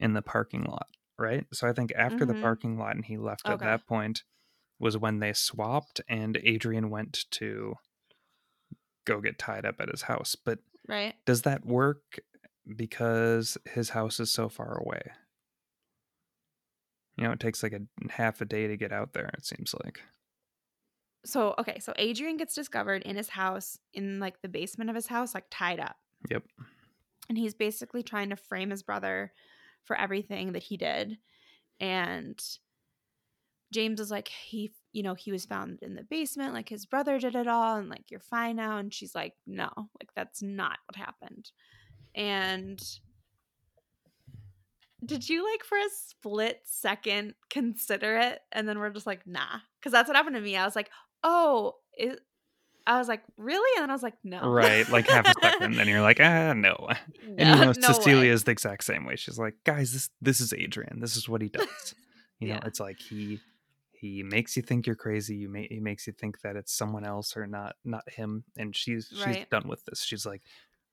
[0.00, 1.46] in the parking lot, right?
[1.52, 2.42] So I think after the Mhm.
[2.42, 4.24] parking lot and he left at that point
[4.78, 7.76] was when they swapped, and Adrian went to
[9.04, 10.34] go get tied up at his house.
[10.36, 11.14] But Right?
[11.24, 12.20] does that work
[12.76, 15.02] because his house is so far away?
[17.16, 19.74] You know, it takes like a half a day to get out there, it seems
[19.84, 20.02] like.
[21.24, 25.06] So okay, so Adrian gets discovered in his house in like the basement of his
[25.06, 25.96] house like tied up.
[26.30, 26.44] Yep.
[27.28, 29.32] and he's basically trying to frame his brother
[29.84, 31.18] for everything that he did
[31.80, 32.40] and
[33.72, 37.18] james is like he you know he was found in the basement like his brother
[37.18, 40.78] did it all and like you're fine now and she's like no like that's not
[40.86, 41.50] what happened
[42.14, 42.82] and
[45.04, 48.40] did you like for a split second consider it?
[48.52, 50.56] And then we're just like nah because that's what happened to me.
[50.56, 50.90] I was like
[51.24, 52.20] oh it,
[52.86, 54.88] i was like really and then i was like no Right.
[54.88, 56.88] Like half a second, and then you're like, ah, no.
[57.38, 58.28] And you know, no Cecilia way.
[58.28, 59.16] is the exact same way.
[59.16, 61.00] She's like, guys, this this is Adrian.
[61.00, 61.94] This is what he does.
[62.40, 62.66] You know, Yeah.
[62.66, 63.40] it's like he
[63.92, 65.36] he makes you think you're crazy.
[65.36, 68.44] You may he makes you think that it's someone else or not not him.
[68.56, 69.50] And she's she's Right.
[69.50, 70.02] done with this.
[70.02, 70.42] She's like,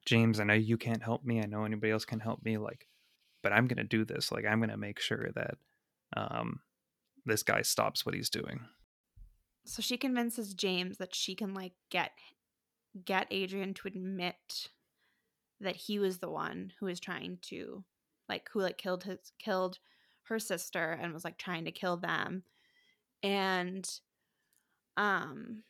[0.06, 1.42] James, I know you can't help me.
[1.42, 2.58] I know anybody else can help me.
[2.58, 2.88] Like,
[3.42, 4.32] but I'm gonna do this.
[4.32, 5.58] Like, I'm gonna make sure that
[6.16, 6.62] um
[7.26, 8.62] this guy stops what he's doing.
[9.70, 12.12] So she convinces James that she can like get
[13.06, 14.70] get Adrian to admit
[15.62, 17.84] that he was the one who was trying to
[18.28, 19.78] like who like killed his killed
[20.24, 22.44] her sister and was like trying to kill them.
[23.22, 23.88] And
[24.98, 25.64] um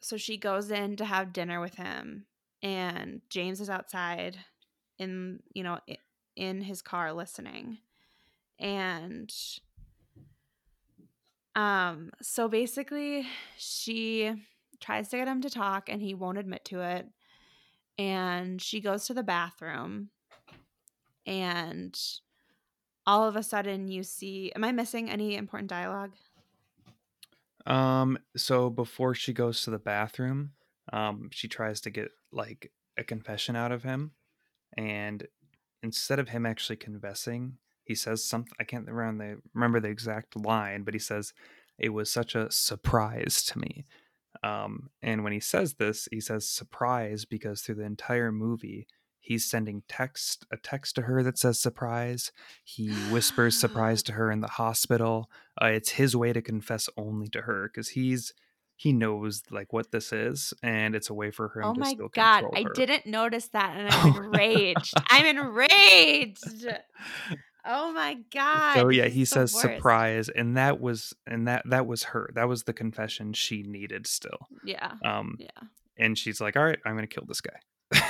[0.00, 2.26] so she goes in to have dinner with him
[2.62, 4.38] and James is outside
[4.96, 5.80] in you know
[6.36, 7.78] in his car listening.
[8.60, 9.32] And
[11.56, 13.26] um so basically
[13.56, 14.32] she
[14.80, 17.06] tries to get him to talk and he won't admit to it.
[17.98, 20.08] And she goes to the bathroom
[21.26, 21.98] and
[23.06, 26.12] all of a sudden you see am I missing any important dialogue?
[27.66, 30.52] Um, so before she goes to the bathroom,
[30.92, 34.12] um, she tries to get like a confession out of him,
[34.76, 35.26] and
[35.82, 37.58] instead of him actually confessing,
[37.90, 38.52] he says something.
[38.60, 41.32] I can't remember the remember the exact line, but he says,
[41.76, 43.84] "It was such a surprise to me."
[44.44, 48.86] Um, and when he says this, he says surprise because through the entire movie,
[49.18, 52.32] he's sending text a text to her that says surprise
[52.64, 55.28] he whispers surprise to her in the hospital
[55.60, 58.32] uh, it's his way to confess only to her because he's
[58.76, 61.94] he knows like what this is and it's a way for him Oh to my
[62.14, 62.72] god, I her.
[62.72, 64.94] didn't notice that and I'm enraged.
[65.10, 66.66] I'm enraged.
[67.64, 68.74] Oh my god.
[68.74, 69.62] so yeah he says worst.
[69.62, 74.06] surprise and that was and that that was her that was the confession she needed
[74.06, 74.92] still Yeah.
[75.04, 75.48] um Yeah.
[75.96, 77.58] and she's like all right i'm gonna kill this guy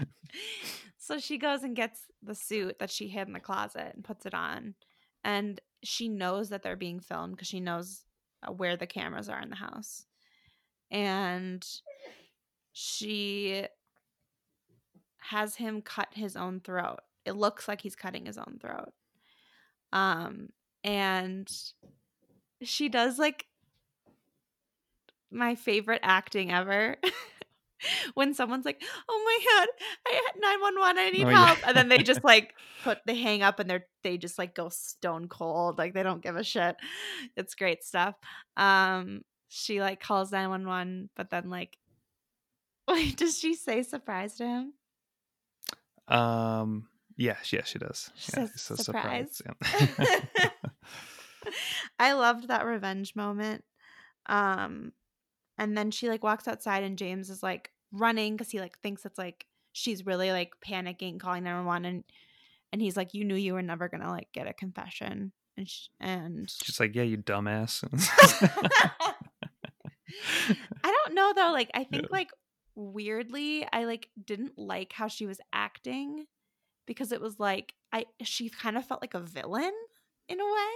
[0.98, 4.26] so she goes and gets the suit that she hid in the closet and puts
[4.26, 4.74] it on.
[5.24, 8.04] And she knows that they're being filmed because she knows
[8.46, 10.04] uh, where the cameras are in the house.
[10.90, 11.64] And
[12.72, 13.64] she
[15.18, 17.00] has him cut his own throat.
[17.28, 18.92] It looks like he's cutting his own throat.
[19.92, 20.48] Um
[20.84, 21.48] and
[22.62, 23.46] she does like
[25.30, 26.96] my favorite acting ever.
[28.14, 29.68] when someone's like, "Oh my god,
[30.06, 31.46] I had 911, I need Oh, yeah.
[31.46, 34.54] help." And then they just like put they hang up and they're they just like
[34.54, 36.76] go stone cold, like they don't give a shit.
[37.36, 38.16] It's great stuff.
[38.56, 41.78] Um she like calls 911, but then like
[42.88, 44.74] wait, does she say surprise to him?
[46.08, 49.42] um yeah yeah she does She yeah, says she says surprise.
[49.44, 50.50] yeah.
[51.98, 53.64] I loved that revenge moment.
[54.26, 54.92] Um
[55.58, 59.04] and then she like walks outside and James is like running cuz he like thinks
[59.04, 62.04] it's like she's really like panicking calling 911 and
[62.72, 65.68] and he's like you knew you were never going to like get a confession and
[65.68, 67.82] sh- and she's like yeah you dumbass
[70.84, 72.08] I don't know though like I think Yeah.
[72.10, 72.30] like
[72.74, 76.26] weirdly I like didn't like how she was acting
[76.88, 79.72] because it was like I she kind of felt like a villain
[80.28, 80.74] in a way.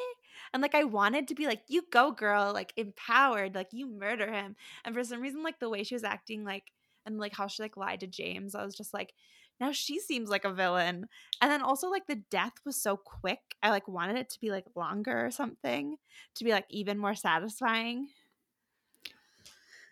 [0.53, 4.31] And like I wanted to be like, you go, girl, like empowered, like you murder
[4.33, 4.57] him.
[4.85, 6.73] And for some reason, like the way she was acting, like
[7.07, 9.15] and like how she like lied to James, I was just like,
[9.61, 11.09] now she seems like a villain.
[11.41, 13.57] And then also like the death was so quick.
[13.63, 15.99] I like wanted it to be like longer or something
[16.37, 18.09] to be like even more satisfying.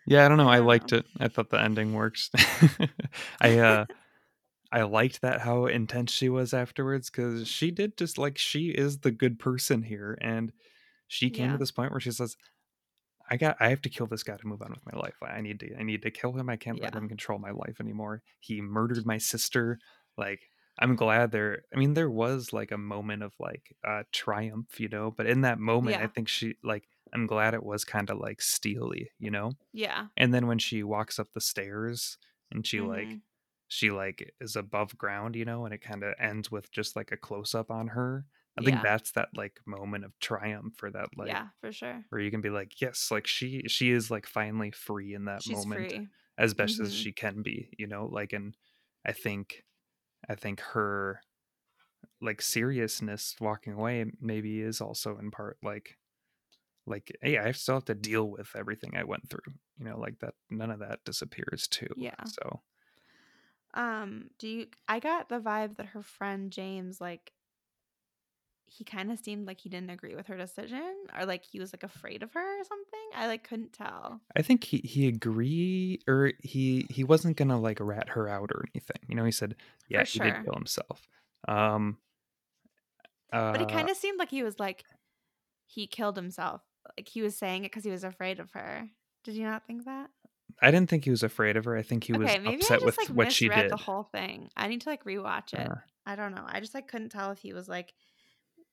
[0.05, 0.49] Yeah, I don't know.
[0.49, 0.93] I I don't liked know.
[0.93, 1.05] it.
[1.19, 2.29] I thought the ending works.
[3.41, 3.85] I uh
[4.71, 8.99] I liked that how intense she was afterwards cuz she did just like she is
[8.99, 10.53] the good person here and
[11.07, 11.51] she came Yeah.
[11.53, 12.37] to this point where she says
[13.29, 15.15] I got I have to kill this guy to move on with my life.
[15.21, 16.49] I need to I need to kill him.
[16.49, 18.23] I can't let him control my life anymore.
[18.39, 19.79] He murdered my sister.
[20.17, 20.41] Like
[20.79, 24.89] I'm glad there I mean there was like a moment of like uh triumph, you
[24.89, 28.17] know, but in that moment I think she like I'm glad it was kind of
[28.19, 29.53] like steely, you know?
[29.73, 30.07] Yeah.
[30.17, 32.17] and then when she walks up the stairs
[32.51, 33.21] and she like Mhm.
[33.71, 37.11] She like is above ground you know and it kind of ends with just like
[37.11, 38.25] a close up on her
[38.57, 38.83] i think Yeah.
[38.83, 42.05] that's that like moment of triumph for that like yeah, for sure.
[42.09, 45.45] where you can be like yes like she she is like finally free in that
[45.45, 46.09] She's moment free.
[46.37, 46.95] as best as Mhm.
[46.95, 48.57] she can be you know like and
[49.05, 49.65] i think
[50.29, 51.21] i think her
[52.21, 55.97] like seriousness walking away maybe is also in part like
[56.85, 60.19] like hey i still have to deal with everything i went through you know like
[60.19, 62.15] that none of that disappears too Yeah.
[62.25, 62.61] so
[63.73, 67.31] Um, do you I got the vibe that her friend James like
[68.65, 71.73] he kind of seemed like he didn't agree with her decision or like he was
[71.73, 72.99] like afraid of her or something.
[73.15, 74.21] I like couldn't tell.
[74.37, 78.63] i think he he agree or he he wasn't gonna like rat her out or
[78.73, 79.55] anything you know he said
[79.89, 80.25] yeah he sure.
[80.25, 81.07] did kill himself
[81.49, 81.97] um
[83.33, 84.85] uh But it kind of seemed like he was like
[85.67, 86.61] he killed himself.
[86.97, 88.89] Like he was saying it cuz he was afraid of her.
[89.23, 90.09] Did you not think that?
[90.61, 92.57] I didn't think he was afraid of her i think he was okay, maybe I
[92.57, 94.49] upset just with like what she did the whole thing.
[94.55, 95.69] I need to like rewatch it.
[95.69, 95.75] Uh,
[96.05, 96.45] I don't know.
[96.47, 97.93] I just like couldn't tell if he was like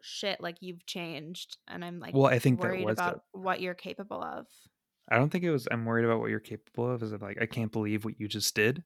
[0.00, 3.20] shit like you've changed and I'm like well i think that worried was about it
[3.32, 4.46] what you're capable of.
[5.10, 7.36] i don't think it was i'm worried about what you're capable of is it like
[7.42, 8.84] i can't believe what you just did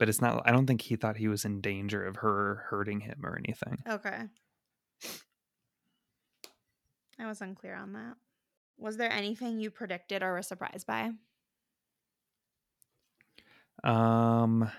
[0.00, 3.00] but it's not i don't think he thought he was in danger of her hurting
[3.00, 4.22] him or anything Okay.
[7.20, 8.14] I was unclear on that.
[8.76, 11.10] Was there anything you predicted or were surprised by?
[13.84, 14.70] Um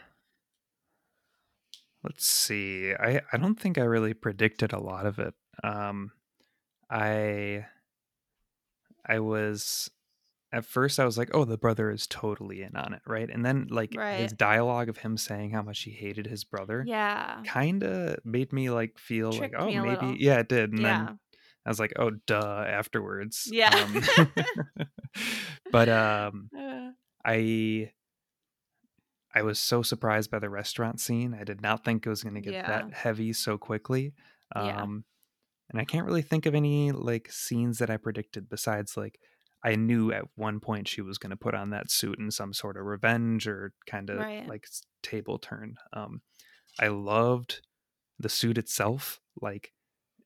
[2.04, 2.94] let's see.
[2.94, 5.34] I I don't think I really predicted a lot of it.
[5.64, 6.12] Um
[6.90, 7.66] I
[9.06, 9.90] I was
[10.52, 13.30] at first I was like, oh, the brother is totally in on it, right?
[13.30, 17.42] And then like his dialogue of him saying how much he hated his brother Yeah.
[17.46, 20.16] kind of made me like feel like, oh, maybe little.
[20.18, 20.72] yeah, it did.
[20.72, 21.06] And Yeah.
[21.06, 21.20] then
[21.66, 23.48] I was like, oh, duh, afterwards.
[23.52, 23.70] Yeah.
[23.76, 24.02] Um,
[25.72, 26.92] but um, Uh,
[27.24, 27.92] I
[29.34, 31.34] I was so surprised by the restaurant scene.
[31.40, 32.68] I did not think it was going to get Yeah.
[32.68, 34.14] that heavy so quickly.
[34.56, 34.82] Yeah.
[34.82, 35.06] Um,
[35.70, 39.20] and I can't really think of any like scenes that I predicted besides like
[39.64, 42.54] I knew at one point she was going to put on that suit in some
[42.54, 44.48] sort of revenge or kind of Right.
[44.48, 44.66] like
[45.04, 45.76] table turn.
[45.94, 46.22] Um,
[46.80, 47.62] I loved
[48.18, 49.74] the suit itself, like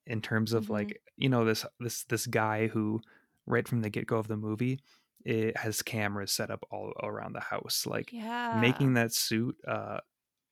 [0.06, 0.70] in terms of Mhm.
[0.70, 3.01] like you know this this this guy who
[3.45, 4.80] right from the get go of the movie
[5.26, 8.51] it has cameras set up all around the house, like yeah.
[8.51, 9.99] making that suit uh,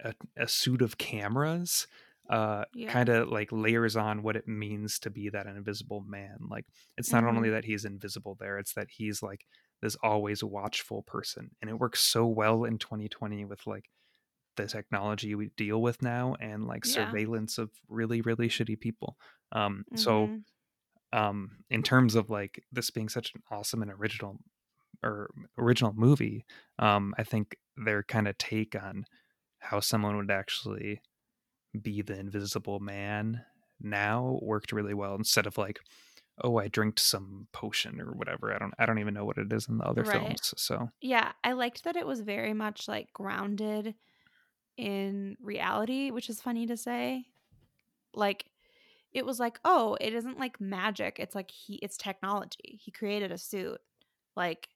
[0.03, 1.87] a, a suit of cameras
[2.29, 2.91] uh Yeah.
[2.91, 6.65] kind of like layers on what it means to be that invisible man like
[6.97, 7.51] it's not only Mhm.
[7.51, 9.45] that he's invisible there it's that he's like
[9.81, 13.89] this always watchful person and it works so well in 2020 with like
[14.57, 16.85] the technology we deal with now and like Yeah.
[16.85, 19.17] surveillance of really really shitty people
[19.53, 20.43] um so Mhm.
[21.13, 24.39] um in terms of like this being such an awesome and original
[25.03, 26.45] or original movie
[26.79, 29.05] um i think their kind of take on
[29.59, 31.01] how someone would actually
[31.81, 33.45] be the invisible man
[33.79, 35.79] now worked really well instead of like
[36.43, 39.51] oh i drank some potion or whatever i don't i don't even know what it
[39.53, 40.39] is in the other Right.
[40.43, 43.95] films so Yeah, I liked that it was very much like grounded
[44.77, 47.27] in reality, which is funny to say.
[48.13, 48.45] Like
[49.13, 51.19] it was like, oh, it isn't like magic.
[51.19, 52.79] It's like he it's technology.
[52.83, 53.81] He created a suit.
[54.35, 54.69] Like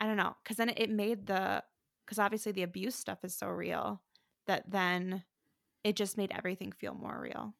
[0.00, 1.64] I don't know, cuz then it made the
[2.06, 4.02] cuz obviously the abuse stuff is so real
[4.46, 5.24] that then
[5.84, 7.56] it just made everything feel more real.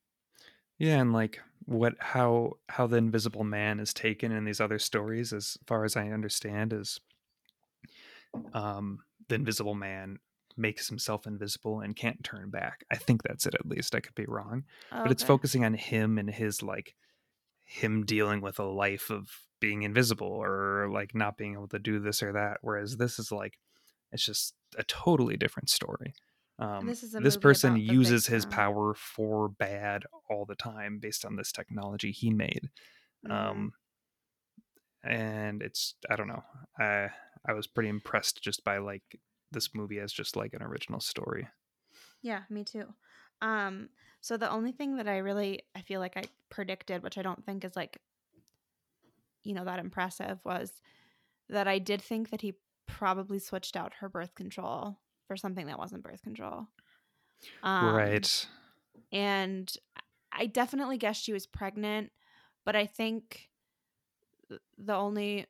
[0.79, 5.33] yeah and like what how how the invisible man is taken in these other stories
[5.33, 7.01] as far as i understand is
[8.53, 10.19] um the invisible man
[10.57, 14.15] makes himself invisible and can't turn back i think that's it at least i could
[14.15, 14.65] be wrong
[15.03, 15.23] but it's Okay.
[15.23, 16.97] focusing on him and his like
[17.71, 22.01] him dealing with a life of being invisible or like not being able to do
[22.01, 23.59] this or that whereas this is like
[24.13, 26.13] it's just a totally different story
[26.59, 28.57] um, This this person uses his victim.
[28.57, 32.71] power for bad all the time based on this technology he made
[33.25, 33.31] Mhm.
[33.33, 33.73] um
[35.03, 36.43] and it's i don't know
[36.79, 37.09] i
[37.47, 39.03] i was pretty impressed just by like
[39.51, 41.49] this movie as just like an original story
[42.23, 42.87] Yeah, me too.
[43.41, 43.89] Um,
[44.21, 47.45] so the only thing that I really I feel like I predicted, which I don't
[47.45, 47.99] think is like,
[49.45, 50.83] you know, that impressive, was
[51.49, 52.55] that I did think that he
[52.87, 56.69] probably switched out her birth control for something that wasn't birth control.
[57.63, 58.47] Um, right
[59.13, 59.73] And
[60.33, 62.13] I definitely guessed she was pregnant,
[62.65, 63.51] but I think
[64.79, 65.47] the only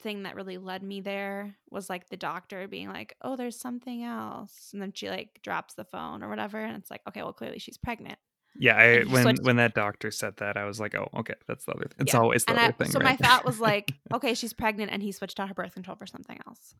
[0.00, 4.02] thing that really led me there was like the doctor being like, "Oh, there's something
[4.04, 7.32] else," and then she like drops the phone or whatever, and it's like, okay, well,
[7.32, 8.18] clearly she's pregnant.
[8.56, 11.64] yeah I, when switched- when that doctor said that i was like oh okay that's
[11.66, 12.18] the other th- it's Yeah.
[12.20, 13.04] always the and other I, thing so right?
[13.10, 16.06] my thought was like, okay, she's pregnant, and he switched out her birth control for
[16.06, 16.74] something else.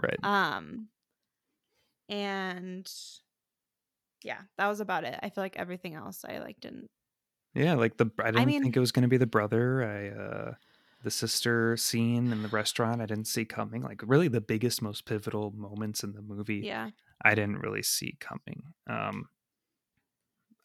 [0.00, 0.88] right Um,
[2.08, 2.90] and
[4.22, 5.18] yeah, that was about it.
[5.22, 6.88] I feel like everything else I like didn't.
[7.54, 9.82] Yeah, like the I didn't mean- think it was going to be the brother.
[9.82, 10.54] I uh
[11.06, 13.80] the sister scene in the restaurant I didn't see coming.
[13.80, 16.90] Like really the biggest most pivotal moments in the movie Yeah,
[17.24, 18.64] I didn't really see coming.
[18.90, 19.28] Um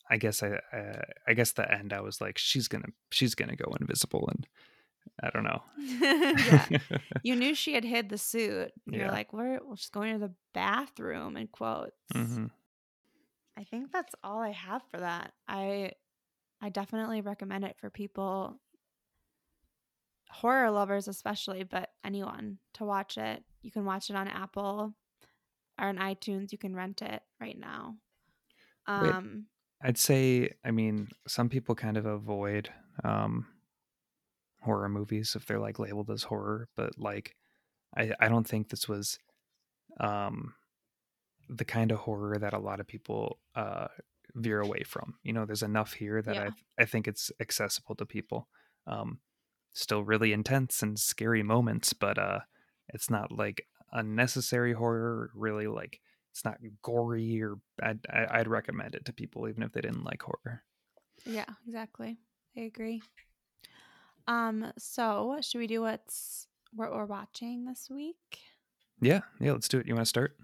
[0.10, 3.56] I guess I uh, I guess the end I was like she's to she's to
[3.56, 4.48] go invisible and
[5.24, 5.62] I don't know.
[5.78, 6.68] yeah.
[7.24, 8.72] You knew she had hid the suit.
[8.86, 9.12] You're Yeah.
[9.12, 9.60] like, where?
[9.64, 11.38] Well, she's going to the bathroom.
[11.38, 11.96] In quotes.
[12.16, 12.46] Mm-hmm.
[13.58, 15.34] I think that's all I have for that.
[15.48, 15.92] I
[16.62, 18.60] I definitely recommend it for people
[20.32, 23.44] horror lovers especially, but anyone to watch it.
[23.62, 24.94] You can watch it on Apple
[25.80, 26.52] or on iTunes.
[26.52, 27.98] You can rent it right now.
[28.88, 29.14] Wait.
[29.14, 29.46] Um
[29.84, 32.70] I'd say, I mean, some people kind of avoid
[33.04, 33.48] um,
[34.62, 37.36] horror movies if they're like labeled as horror, but like,
[37.98, 39.18] I, I don't think this was
[40.00, 40.54] um,
[41.50, 43.88] the kind of horror that a lot of people uh,
[44.36, 45.16] veer away from.
[45.24, 46.50] You know, there's enough here that Yeah.
[46.78, 48.48] I I think it's accessible to people.
[48.86, 49.20] Um,
[49.74, 52.40] still really intense and scary moments, but uh,
[52.90, 55.32] it's not like unnecessary horror.
[55.36, 56.00] Really, like
[56.32, 60.04] it's not gory or I'd, I- I'd recommend it to people even if they didn't
[60.04, 60.64] like horror.
[61.26, 62.18] yeah, exactly.
[62.58, 63.02] I agree.
[64.28, 68.40] Um so should we do what's what we're watching this week?
[69.02, 69.88] Yeah, yeah, let's do it.
[69.88, 70.38] You want to start?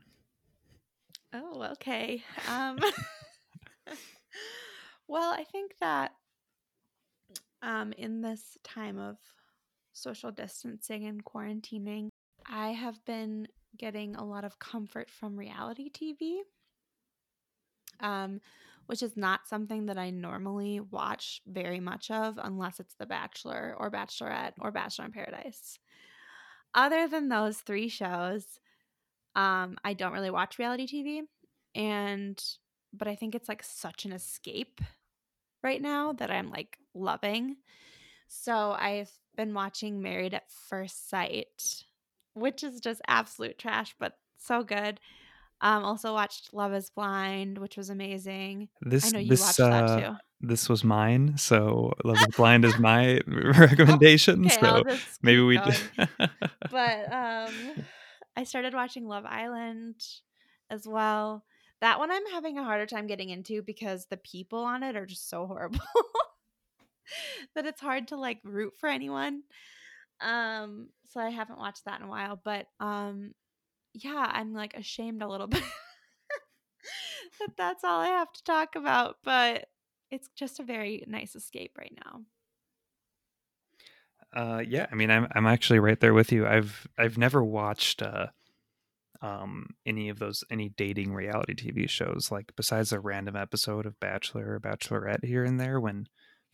[1.33, 2.23] Oh, okay.
[2.49, 2.79] Um,
[5.07, 6.13] well, I think that
[7.61, 9.17] um, in this time of
[9.93, 12.09] social distancing and quarantining,
[12.45, 13.47] I have been
[13.77, 16.39] getting a lot of comfort from reality TV.
[17.99, 18.41] Um,
[18.87, 23.75] which is not something that I normally watch very much of unless it's The Bachelor
[23.77, 25.77] or Bachelorette or Bachelor in Paradise.
[26.73, 28.59] Other than those three shows,
[29.35, 31.21] um, I don't really watch reality TV.
[31.75, 32.41] And,
[32.93, 34.81] but I think it's like such an escape
[35.63, 37.57] right now that I'm like loving.
[38.27, 41.83] So I've been watching Married at First Sight,
[42.33, 44.99] which is just absolute trash, but so good.
[45.61, 48.69] Um, also watched Love Is Blind, which was amazing.
[48.81, 50.15] This I know you this watched uh, that too.
[50.41, 51.37] this was mine.
[51.37, 54.45] So Love is Blind is my recommendation.
[54.45, 54.83] Okay, so
[55.21, 55.57] maybe we.
[55.57, 55.71] going.
[55.71, 56.05] d-
[56.69, 57.53] but um
[58.35, 59.95] I started watching Love Island
[60.69, 61.43] as well.
[61.81, 65.05] That one I'm having a harder time getting into because the people on it are
[65.05, 65.79] just so horrible
[67.55, 69.43] that it's hard to like root for anyone.
[70.19, 73.33] Um so I haven't watched that in a while, but um
[73.93, 75.63] yeah, I'm like ashamed a little bit
[77.39, 79.67] that that's all I have to talk about, but
[80.11, 82.21] it's just a very nice escape right now.
[84.33, 86.45] Uh, yeah, I mean, I'm I'm actually right there with you.
[86.45, 88.27] I've I've never watched uh,
[89.21, 92.29] um, any of those any dating reality TV shows.
[92.31, 96.07] Like besides a random episode of Bachelor or Bachelorette here and there when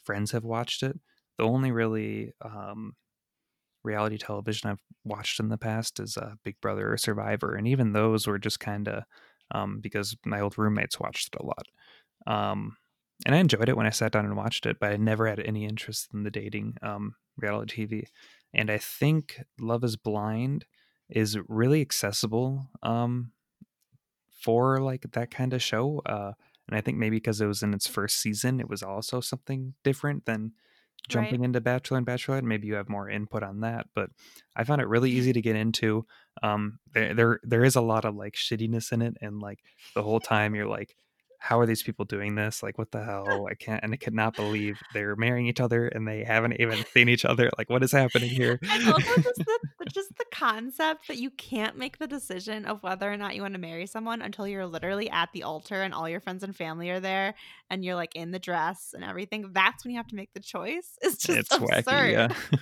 [0.03, 0.99] friends have watched it.
[1.37, 2.93] The only really um,
[3.83, 7.93] reality television I've watched in the past is uh, Big Brother or Survivor, and even
[7.93, 9.03] those were just kind of
[9.51, 11.67] um, because my old roommates watched it a lot.
[12.25, 12.77] Um,
[13.25, 15.39] and I enjoyed it when I sat down and watched it, but I never had
[15.39, 18.03] any interest in the dating um, reality TV.
[18.53, 20.65] And I think Love is Blind
[21.15, 23.31] is really accessible um,
[24.41, 26.01] for like that kind of show.
[26.05, 26.33] Uh,
[26.67, 29.73] and I think maybe because it was in its first season, it was also something
[29.83, 30.53] different than
[31.09, 31.45] jumping Right.
[31.45, 32.43] into Bachelor and Bachelorette.
[32.43, 34.09] Maybe you have more input on that, but
[34.55, 36.05] I found it really easy to get into.
[36.41, 39.59] Um, there, there, there is a lot of like shittiness in it, and like
[39.95, 40.95] the whole time you're like,
[41.43, 42.63] how are these people doing this?
[42.63, 43.47] Like, what the hell?
[43.51, 47.09] I can't, and I cannot believe they're marrying each other and they haven't even seen
[47.09, 47.49] each other.
[47.57, 48.61] Like, what is happening here?
[48.71, 49.59] And also just the
[49.91, 53.55] just the concept that you can't make the decision of whether or not you want
[53.55, 56.89] to marry someone until you're literally at the altar and all your friends and family
[56.89, 57.35] are there
[57.69, 59.51] and you're like in the dress and everything.
[59.51, 60.97] That's when you have to make the choice.
[61.01, 61.85] It's just it's absurd.
[61.85, 62.11] wacky,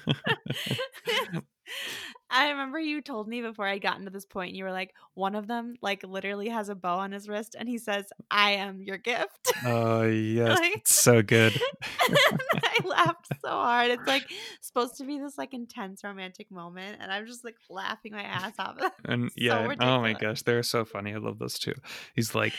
[0.07, 1.35] yeah.
[2.31, 5.35] I remember you told me before I'd gotten to this point, you were like, one
[5.35, 8.81] of them like literally has a bow on his wrist and he says, I am
[8.81, 9.51] your gift.
[9.65, 11.59] Oh yes, Like- it's so good.
[12.01, 13.91] I laughed so hard.
[13.91, 14.25] It's like
[14.61, 18.53] supposed to be this like intense romantic moment, and I'm just like laughing my ass
[18.59, 18.77] off.
[19.05, 21.13] And So yeah, and- oh my gosh, they're so funny.
[21.13, 21.73] I love those two.
[22.15, 22.53] He's like,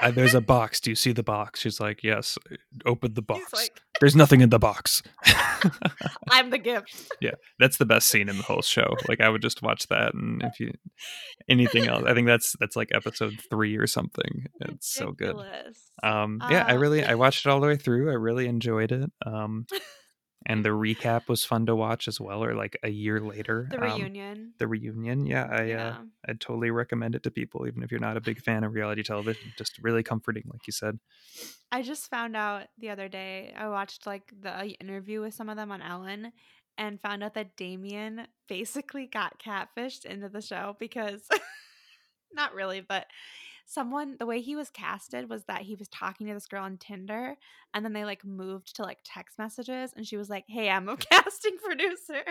[0.00, 0.80] "Uh, "There's a box.
[0.80, 2.56] Do you see the box?" She's like, "Yes." uh,
[2.86, 3.40] Open the box.
[3.50, 5.02] He's like, There's nothing in the box.
[6.30, 7.10] I'm the gift.
[7.20, 7.32] Yeah.
[7.58, 8.94] That's the best scene in the whole show.
[9.08, 10.72] Like I would just watch that, and if you
[11.48, 14.46] anything else, I think that's that's like episode three or something.
[14.60, 15.36] It's so good.
[16.02, 18.10] Um, yeah, I Uh, really I watched it all the way through.
[18.10, 19.10] I really enjoyed it.
[19.26, 19.66] Um,
[20.46, 22.42] and the recap was fun to watch as well.
[22.44, 24.54] Or like a year later, the um, reunion.
[24.58, 25.26] the reunion.
[25.26, 25.96] Yeah, I uh, yeah.
[26.28, 29.02] I'd totally recommend it to people, even if you're not a big fan of reality
[29.02, 29.52] television.
[29.58, 30.98] Just really comforting, like you said.
[31.70, 33.52] I just found out the other day.
[33.56, 36.32] I watched like the interview with some of them on Ellen,
[36.78, 41.28] and found out that Damian basically got catfished into the show because,
[42.32, 43.06] not really, but
[43.66, 46.78] someone the way he was casted was that he was talking to this girl on
[46.78, 47.34] Tinder,
[47.74, 50.88] and then they like moved to like text messages, and she was like, "Hey, I'm
[50.88, 52.22] a casting producer."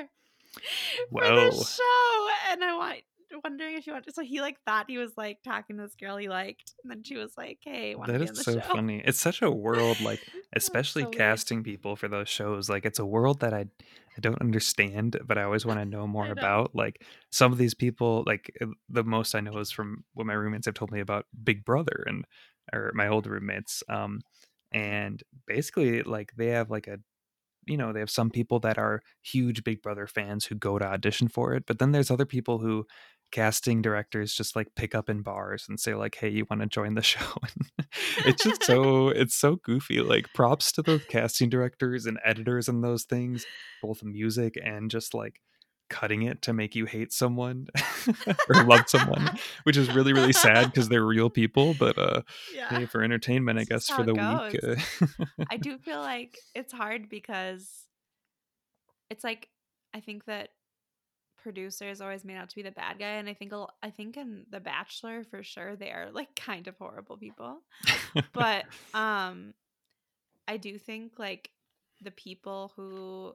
[1.12, 1.36] For Whoa.
[1.36, 3.02] this show, and I want
[3.44, 4.06] wondering if you want.
[4.14, 7.04] So he like thought he was like talking to this girl he liked, and then
[7.04, 9.02] she was like, "Hey, want to That the so show?" funny.
[9.06, 10.22] It's such a world, like
[10.56, 11.18] especially so weird.
[11.18, 12.70] casting people for those shows.
[12.70, 13.62] Like it's a world that I
[14.18, 16.76] I don't understand, but I always want to know more about.
[16.76, 20.34] Like some of these people, like uh, the most I know is from what my
[20.34, 22.26] roommates have told me about Big Brother and
[22.74, 23.84] or my old roommates.
[23.90, 24.22] Um,
[24.72, 27.00] and basically, like they have like a
[27.68, 30.86] you know they have some people that are huge big brother fans who go to
[30.86, 32.86] audition for it but then there's other people who
[33.32, 36.68] casting directors just like pick up in bars and say like hey you want to
[36.68, 37.88] join the show And
[38.26, 42.84] it's just so it's so goofy like props to the casting directors and editors and
[42.84, 43.46] those things
[43.82, 45.42] both music and just like
[45.90, 47.66] cutting it to make you hate someone
[48.50, 49.30] or love someone
[49.64, 52.22] which is really really sad because they're real people but uh
[52.54, 52.68] yeah.
[52.68, 57.08] hey for entertainment i guess for the week uh, I do feel like it's hard
[57.08, 57.88] because
[59.10, 59.48] it's like
[59.94, 60.50] I think that
[61.48, 64.18] producer is always made out to be the bad guy, and I think I think
[64.18, 67.62] in The Bachelor for sure they are like kind of horrible people,
[68.34, 69.54] but um,
[70.48, 71.50] I do think like
[72.02, 73.34] the people who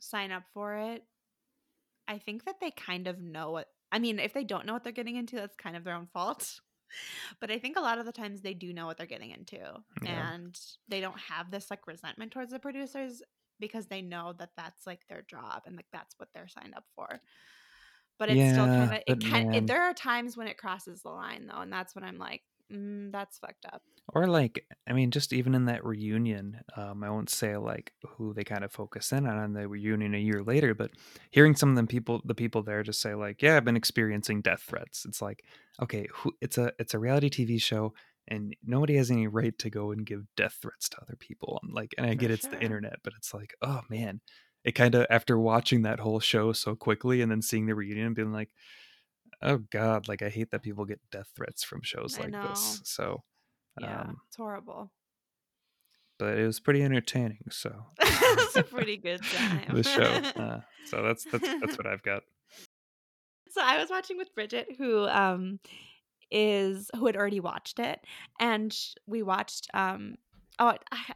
[0.00, 1.04] sign up for it,
[2.08, 4.82] I think that they kind of know what I mean, if they don't know what
[4.82, 6.60] they're getting into, that's kind of their own fault.
[7.38, 9.58] But I think a lot of the times they do know what they're getting into
[10.02, 10.32] Yeah.
[10.32, 13.20] and they don't have this like resentment towards the producers
[13.60, 16.84] because they know that that's like their job and like that's what they're signed up
[16.94, 17.20] for.
[18.18, 21.10] But it's still kind of it can it, there are times when it crosses the
[21.10, 22.42] line though and that's when I'm like,
[22.72, 23.82] mm, that's fucked up.
[24.14, 28.32] Or like, I mean, just even in that reunion, um, I won't say like who
[28.32, 30.92] they kind of focus in on in the reunion a year later, but
[31.30, 34.40] hearing some of them people, the people there, just say like, "Yeah, I've been experiencing
[34.40, 35.44] death threats." It's like,
[35.82, 37.92] okay, who, it's a it's a reality TV show,
[38.28, 41.58] and nobody has any right to go and give death threats to other people.
[41.62, 44.20] And like, and I For get it's the internet, but it's like, oh man,
[44.64, 48.06] it kind of after watching that whole show so quickly and then seeing the reunion,
[48.08, 48.50] and being like,
[49.42, 52.48] oh god, like I hate that people get death threats from shows I like know.
[52.48, 52.80] this.
[52.84, 53.22] So.
[53.80, 54.90] Yeah, Um, it's horrible.
[56.18, 57.44] but it was pretty entertaining.
[57.50, 59.72] So it's a pretty good time.
[59.72, 60.02] the show.
[60.42, 62.22] Uh, so that's that's that's what I've got.
[63.50, 65.60] so I was watching with Bridget, who um
[66.30, 68.00] is who had already watched it,
[68.38, 70.16] and sh- we watched um
[70.58, 71.14] oh I,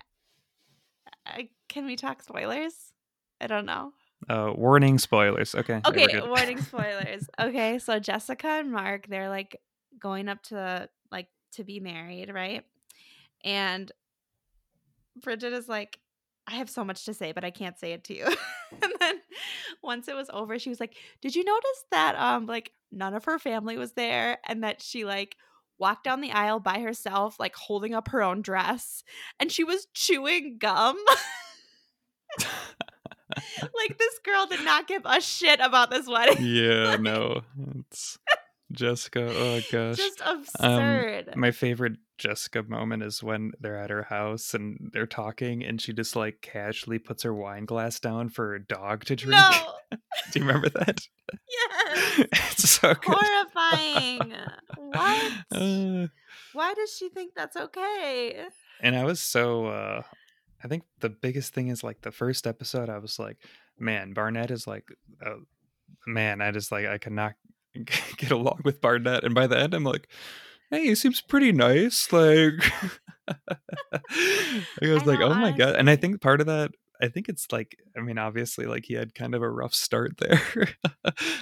[1.27, 2.93] I, can we talk spoilers?
[3.41, 3.93] I don't know.
[4.29, 5.55] Uh, warning spoilers.
[5.55, 5.81] Okay.
[5.87, 7.29] Okay, warning spoilers.
[7.41, 9.61] Okay, so Jessica and Mark, they're like
[9.99, 12.65] going up to like to be married, right?
[13.45, 13.91] And
[15.21, 15.99] Bridget is like,
[16.47, 18.27] I have so much to say, but I can't say it to you.
[18.83, 19.21] and then
[19.83, 23.25] once it was over, she was like, Did you notice that um like none of
[23.25, 25.37] her family was there and that she like
[25.79, 29.03] walked down the aisle by herself, like holding up her own dress,
[29.41, 30.97] and she was chewing gum?
[32.39, 36.37] like this girl did not give a shit about this wedding.
[36.41, 36.97] yeah.
[37.01, 37.43] No.
[37.91, 38.19] It's
[38.73, 39.29] Jessica.
[39.31, 39.97] Oh gosh.
[39.97, 41.35] Just absurd.
[41.37, 45.93] My favorite Jessica moment is when they're at her house and they're talking, and she
[45.93, 49.41] just like casually puts her wine glass down for her dog to drink.
[49.41, 49.99] no.
[50.31, 51.01] Do you remember that?
[51.49, 52.19] Yes.
[52.33, 53.15] it's so good.
[53.15, 54.33] Horrifying.
[54.77, 55.33] what?
[55.53, 56.07] Uh,
[56.55, 58.47] Why does she think that's okay?
[58.81, 60.03] and I was so uh
[60.65, 63.37] I think the biggest thing is like the first episode I was like,
[63.79, 64.85] man, Barnett is like
[65.25, 65.37] uh,
[66.07, 67.35] man, I just like I cannot
[68.17, 70.09] get along with Barnett and by the end I'm like,
[70.71, 72.55] hey, he seems pretty nice like
[73.29, 73.37] I
[74.83, 77.29] was I like, know, "Oh my god." And I think part of that I think
[77.29, 80.69] it's like I mean obviously like he had kind of a rough start there.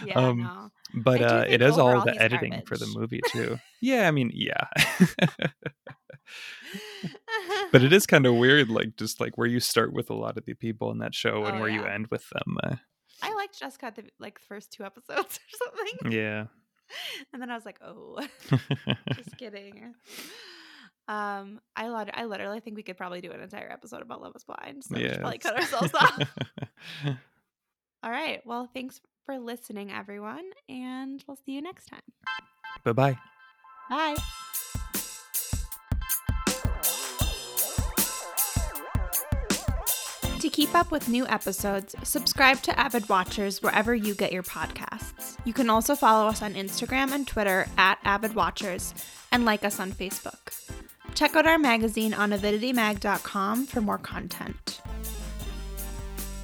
[0.06, 0.70] Yeah, um no.
[0.94, 3.58] but uh, it is all the editing for the movie too.
[3.82, 4.66] yeah, I mean, yeah.
[7.72, 10.36] but it is kind of weird like just like where you start with a lot
[10.38, 12.76] of the people in that show and Oh, where you end with them uh,
[13.50, 16.12] Liked Jessica the like first two episodes or something.
[16.12, 16.46] yeah
[17.32, 18.18] And then I was like, oh,
[19.14, 19.94] just kidding.
[21.08, 24.32] Um, I lit- I literally think we could probably do an entire episode about Love
[24.36, 24.84] is Blind.
[24.84, 26.20] So we yeah should probably cut ourselves off.
[28.02, 28.40] All right.
[28.46, 32.00] Well, thanks for listening, everyone, and we'll see you next time.
[32.84, 33.18] bye-bye
[33.88, 34.16] Bye.
[40.60, 45.38] Keep up with new episodes, subscribe to Avid Watchers wherever you get your podcasts.
[45.46, 48.92] You can also follow us on Instagram and Twitter at Avid Watchers
[49.32, 50.52] and like us on Facebook.
[51.14, 54.82] Check out our magazine on aviditymag.com for more content.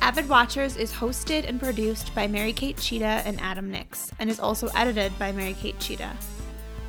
[0.01, 4.41] Avid Watchers is hosted and produced by Mary Kate Cheetah and Adam Nix and is
[4.41, 6.17] also edited by Mary Kate Cheetah.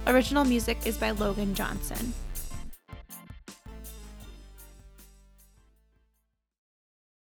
[0.08, 2.14] Original music is by Logan Johnson.